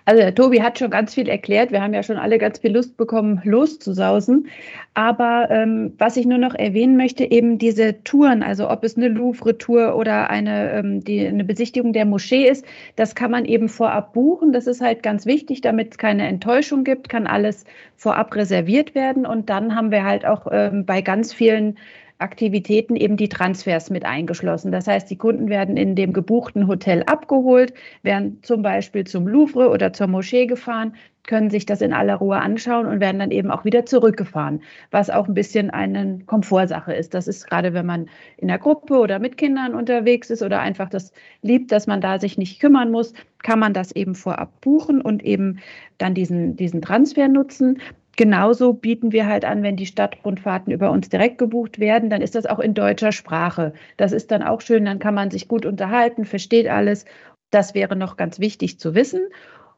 Also 0.05 0.29
Tobi 0.33 0.61
hat 0.61 0.79
schon 0.79 0.91
ganz 0.91 1.15
viel 1.15 1.29
erklärt. 1.29 1.71
Wir 1.71 1.81
haben 1.81 1.95
ja 1.95 2.03
schon 2.03 2.17
alle 2.17 2.39
ganz 2.39 2.59
viel 2.59 2.73
Lust 2.73 2.97
bekommen, 2.97 3.41
loszusausen. 3.45 4.49
Aber 4.95 5.49
ähm, 5.51 5.95
was 5.99 6.17
ich 6.17 6.27
nur 6.27 6.39
noch 6.39 6.55
erwähnen 6.55 6.97
möchte, 6.97 7.31
eben 7.31 7.59
diese 7.59 8.03
Touren, 8.03 8.43
also 8.43 8.69
ob 8.69 8.83
es 8.83 8.97
eine 8.97 9.09
Louvre-Tour 9.09 9.95
oder 9.97 10.31
eine, 10.31 10.73
ähm, 10.73 11.05
die, 11.05 11.25
eine 11.27 11.45
Besichtigung 11.45 11.93
der 11.93 12.07
Moschee 12.07 12.49
ist, 12.49 12.65
das 12.97 13.15
kann 13.15 13.31
man 13.31 13.45
eben 13.45 13.69
vorab 13.69 14.13
buchen. 14.13 14.53
Das 14.53 14.67
ist 14.67 14.81
halt 14.81 15.03
ganz 15.03 15.27
wichtig, 15.27 15.61
damit 15.61 15.93
es 15.93 15.99
keine 15.99 16.27
Enttäuschung 16.27 16.83
gibt, 16.83 17.09
kann 17.09 17.29
alles 17.29 17.65
vorab 17.97 18.35
reserviert 18.35 18.97
werden. 18.97 19.25
Und 19.25 19.49
dann 19.49 19.77
haben 19.77 19.93
wir 19.93 20.05
halt 20.05 20.27
auch 20.27 20.49
ähm, 20.51 20.85
bei 20.85 21.03
ganz 21.03 21.33
vielen 21.33 21.79
Aktivitäten 22.23 22.97
eben 22.97 23.17
die 23.17 23.29
Transfers 23.29 23.91
mit 23.91 24.05
eingeschlossen. 24.05 24.73
Das 24.73 24.87
heißt, 24.87 25.11
die 25.11 25.19
Kunden 25.19 25.49
werden 25.49 25.77
in 25.77 25.95
dem 25.95 26.13
gebuchten 26.13 26.69
Hotel 26.69 27.03
abgeholt, 27.05 27.75
werden 28.03 28.39
zum 28.43 28.63
Beispiel 28.63 29.05
zum 29.05 29.29
Louvre 29.29 29.69
oder 29.69 29.93
zur 29.93 30.07
Moschee 30.07 30.47
gefahren, 30.47 30.95
können 31.27 31.51
sich 31.51 31.67
das 31.67 31.81
in 31.81 31.93
aller 31.93 32.17
Ruhe 32.17 32.39
anschauen 32.39 32.87
und 32.87 33.01
werden 33.01 33.19
dann 33.19 33.31
eben 33.31 33.51
auch 33.51 33.65
wieder 33.65 33.87
zurückgefahren, 33.87 34.63
was 34.91 35.11
auch 35.11 35.29
ein 35.29 35.35
bisschen 35.35 35.71
eine 35.71 36.21
Komfortsache 36.27 36.93
ist. 36.93 37.15
Das 37.15 37.29
ist 37.29 37.49
gerade, 37.49 37.75
wenn 37.75 37.87
man 37.87 38.09
in 38.39 38.49
der 38.49 38.59
Gruppe 38.59 38.99
oder 38.99 39.19
mit 39.19 39.37
Kindern 39.37 39.75
unterwegs 39.75 40.31
ist 40.31 40.43
oder 40.43 40.61
einfach 40.61 40.89
das 40.89 41.13
liebt, 41.43 41.71
dass 41.71 41.87
man 41.87 42.01
da 42.01 42.19
sich 42.19 42.39
nicht 42.39 42.61
kümmern 42.61 42.91
muss, 42.91 43.13
kann 43.43 43.59
man 43.59 43.73
das 43.73 43.93
eben 43.93 44.15
vorab 44.15 44.61
buchen 44.61 45.01
und 45.01 45.23
eben 45.25 45.59
dann 45.99 46.15
diesen, 46.15 46.57
diesen 46.57 46.83
Transfer 46.83 47.29
nutzen. 47.29 47.79
Genauso 48.17 48.75
bieten 48.75 49.13
wir 49.13 49.27
halt 49.27 49.45
an, 49.45 49.63
wenn 49.63 49.77
die 49.77 49.87
Stadtrundfahrten 49.87 50.73
über 50.73 50.91
uns 50.91 51.09
direkt 51.09 51.39
gebucht 51.39 51.79
werden, 51.79 52.11
dann 52.11 52.21
ist 52.23 52.35
das 52.35 52.47
auch 52.47 52.59
in 52.59 52.75
deutscher 52.75 53.13
Sprache. 53.13 53.73
Das 53.97 54.13
ist 54.13 54.31
dann 54.31 54.43
auch 54.43 54.61
schön, 54.61 54.85
dann 54.85 54.99
kann 54.99 55.15
man 55.15 55.31
sich 55.31 55.49
gut 55.49 55.65
unterhalten, 55.67 56.25
versteht 56.27 56.69
alles. 56.69 57.05
Das 57.51 57.75
wäre 57.75 57.97
noch 57.97 58.17
ganz 58.17 58.39
wichtig 58.39 58.79
zu 58.79 58.95
wissen. 58.95 59.23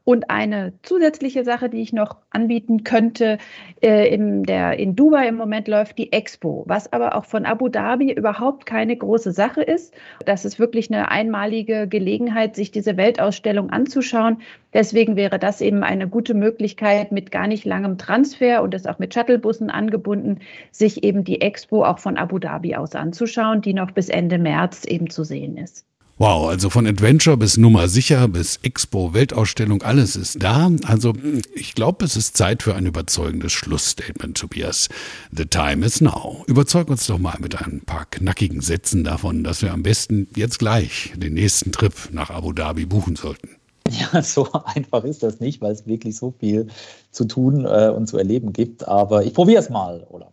Und 0.04 0.28
eine 0.28 0.74
zusätzliche 0.82 1.44
Sache, 1.44 1.70
die 1.70 1.80
ich 1.80 1.94
noch 1.94 2.18
anbieten 2.28 2.84
könnte, 2.84 3.38
äh, 3.82 4.06
in, 4.14 4.42
der, 4.42 4.78
in 4.78 4.94
Dubai 4.94 5.28
im 5.28 5.36
Moment 5.36 5.66
läuft 5.66 5.96
die 5.96 6.12
Expo, 6.12 6.64
was 6.66 6.92
aber 6.92 7.16
auch 7.16 7.24
von 7.24 7.46
Abu 7.46 7.68
Dhabi 7.68 8.12
überhaupt 8.12 8.66
keine 8.66 8.94
große 8.94 9.32
Sache 9.32 9.62
ist. 9.62 9.94
Das 10.26 10.44
ist 10.44 10.58
wirklich 10.58 10.92
eine 10.92 11.10
einmalige 11.10 11.88
Gelegenheit, 11.88 12.54
sich 12.54 12.70
diese 12.70 12.98
Weltausstellung 12.98 13.70
anzuschauen. 13.70 14.42
Deswegen 14.74 15.16
wäre 15.16 15.38
das 15.38 15.62
eben 15.62 15.82
eine 15.82 16.06
gute 16.06 16.34
Möglichkeit, 16.34 17.10
mit 17.10 17.30
gar 17.30 17.46
nicht 17.46 17.64
langem 17.64 17.96
Transfer 17.96 18.62
und 18.62 18.74
das 18.74 18.86
auch 18.86 18.98
mit 18.98 19.14
Shuttlebussen 19.14 19.70
angebunden, 19.70 20.40
sich 20.70 21.02
eben 21.02 21.24
die 21.24 21.40
Expo 21.40 21.82
auch 21.82 21.98
von 21.98 22.18
Abu 22.18 22.38
Dhabi 22.38 22.74
aus 22.74 22.94
anzuschauen, 22.94 23.62
die 23.62 23.72
noch 23.72 23.92
bis 23.92 24.10
Ende 24.10 24.38
März 24.38 24.84
eben 24.84 25.08
zu 25.08 25.24
sehen 25.24 25.56
ist. 25.56 25.86
Wow, 26.16 26.48
also 26.48 26.70
von 26.70 26.86
Adventure 26.86 27.36
bis 27.36 27.56
Nummer 27.56 27.88
sicher 27.88 28.28
bis 28.28 28.60
Expo, 28.62 29.14
Weltausstellung, 29.14 29.82
alles 29.82 30.14
ist 30.14 30.40
da. 30.40 30.70
Also 30.86 31.12
ich 31.56 31.74
glaube, 31.74 32.04
es 32.04 32.14
ist 32.14 32.36
Zeit 32.36 32.62
für 32.62 32.76
ein 32.76 32.86
überzeugendes 32.86 33.50
Schlussstatement, 33.52 34.38
Tobias. 34.38 34.88
The 35.32 35.44
time 35.44 35.84
is 35.84 36.00
now. 36.00 36.44
Überzeug 36.46 36.88
uns 36.88 37.08
doch 37.08 37.18
mal 37.18 37.36
mit 37.40 37.60
ein 37.60 37.80
paar 37.84 38.04
knackigen 38.04 38.60
Sätzen 38.60 39.02
davon, 39.02 39.42
dass 39.42 39.62
wir 39.62 39.72
am 39.72 39.82
besten 39.82 40.28
jetzt 40.36 40.60
gleich 40.60 41.12
den 41.16 41.34
nächsten 41.34 41.72
Trip 41.72 41.92
nach 42.12 42.30
Abu 42.30 42.52
Dhabi 42.52 42.86
buchen 42.86 43.16
sollten. 43.16 43.56
Ja, 43.90 44.22
so 44.22 44.48
einfach 44.52 45.02
ist 45.02 45.24
das 45.24 45.40
nicht, 45.40 45.60
weil 45.62 45.72
es 45.72 45.84
wirklich 45.84 46.16
so 46.16 46.32
viel 46.38 46.68
zu 47.10 47.24
tun 47.24 47.64
äh, 47.64 47.88
und 47.88 48.06
zu 48.06 48.18
erleben 48.18 48.52
gibt. 48.52 48.86
Aber 48.86 49.24
ich 49.24 49.34
probiere 49.34 49.60
es 49.60 49.68
mal, 49.68 50.06
oder? 50.10 50.32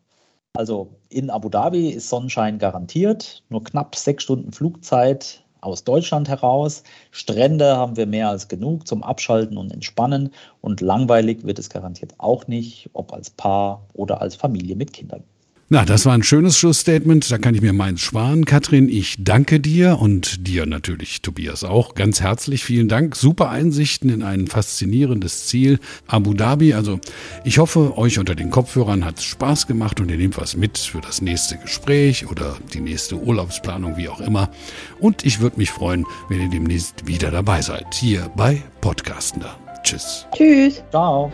Also 0.54 1.00
in 1.10 1.32
Abu 1.32 1.50
Dhabi 1.50 1.90
ist 1.90 2.08
Sonnenschein 2.08 2.60
garantiert, 2.60 3.42
nur 3.50 3.64
knapp 3.64 3.96
sechs 3.96 4.24
Stunden 4.24 4.52
Flugzeit 4.52 5.41
aus 5.62 5.84
Deutschland 5.84 6.28
heraus. 6.28 6.84
Strände 7.12 7.78
haben 7.78 7.96
wir 7.98 8.08
mehr 8.08 8.30
als 8.30 8.48
genug 8.48 8.88
zum 8.88 9.04
Abschalten 9.04 9.58
und 9.58 9.72
Entspannen 9.72 10.34
und 10.60 10.82
langweilig 10.82 11.46
wird 11.46 11.60
es 11.60 11.70
garantiert 11.70 12.16
auch 12.18 12.48
nicht, 12.48 12.90
ob 12.94 13.14
als 13.14 13.30
Paar 13.30 13.88
oder 13.94 14.22
als 14.22 14.36
Familie 14.36 14.76
mit 14.76 14.94
Kindern. 14.94 15.24
Na, 15.74 15.86
das 15.86 16.06
war 16.06 16.14
ein 16.14 16.22
schönes 16.22 16.58
Schlussstatement. 16.58 17.32
Da 17.32 17.38
kann 17.38 17.56
ich 17.56 17.62
mir 17.62 17.72
meins 17.72 18.02
sparen. 18.02 18.44
Katrin, 18.44 18.90
ich 18.90 19.16
danke 19.20 19.62
dir 19.62 20.00
und 20.02 20.46
dir 20.46 20.66
natürlich, 20.66 21.22
Tobias, 21.22 21.64
auch 21.64 21.96
ganz 21.96 22.20
herzlich. 22.20 22.66
Vielen 22.66 22.90
Dank. 22.90 23.16
Super 23.16 23.50
Einsichten 23.50 24.10
in 24.10 24.22
ein 24.22 24.48
faszinierendes 24.48 25.48
Ziel, 25.48 25.80
Abu 26.08 26.34
Dhabi. 26.34 26.74
Also, 26.74 27.00
ich 27.46 27.58
hoffe, 27.58 27.98
euch 27.98 28.20
unter 28.20 28.36
den 28.36 28.50
Kopfhörern 28.50 29.06
hat 29.06 29.20
es 29.20 29.24
Spaß 29.24 29.66
gemacht 29.66 30.02
und 30.02 30.12
ihr 30.12 30.18
nehmt 30.18 30.38
was 30.38 30.58
mit 30.58 30.78
für 30.78 31.00
das 31.00 31.22
nächste 31.22 31.58
Gespräch 31.58 32.30
oder 32.30 32.58
die 32.74 32.82
nächste 32.82 33.16
Urlaubsplanung, 33.16 33.96
wie 33.96 34.10
auch 34.10 34.20
immer. 34.20 34.52
Und 35.00 35.26
ich 35.26 35.40
würde 35.40 35.56
mich 35.56 35.72
freuen, 35.72 36.06
wenn 36.28 36.42
ihr 36.42 36.50
demnächst 36.50 37.08
wieder 37.08 37.32
dabei 37.32 37.62
seid, 37.62 37.86
hier 37.94 38.30
bei 38.36 38.62
Podcastender. 38.82 39.58
Tschüss. 39.84 40.28
Tschüss. 40.36 40.84
Ciao. 40.92 41.32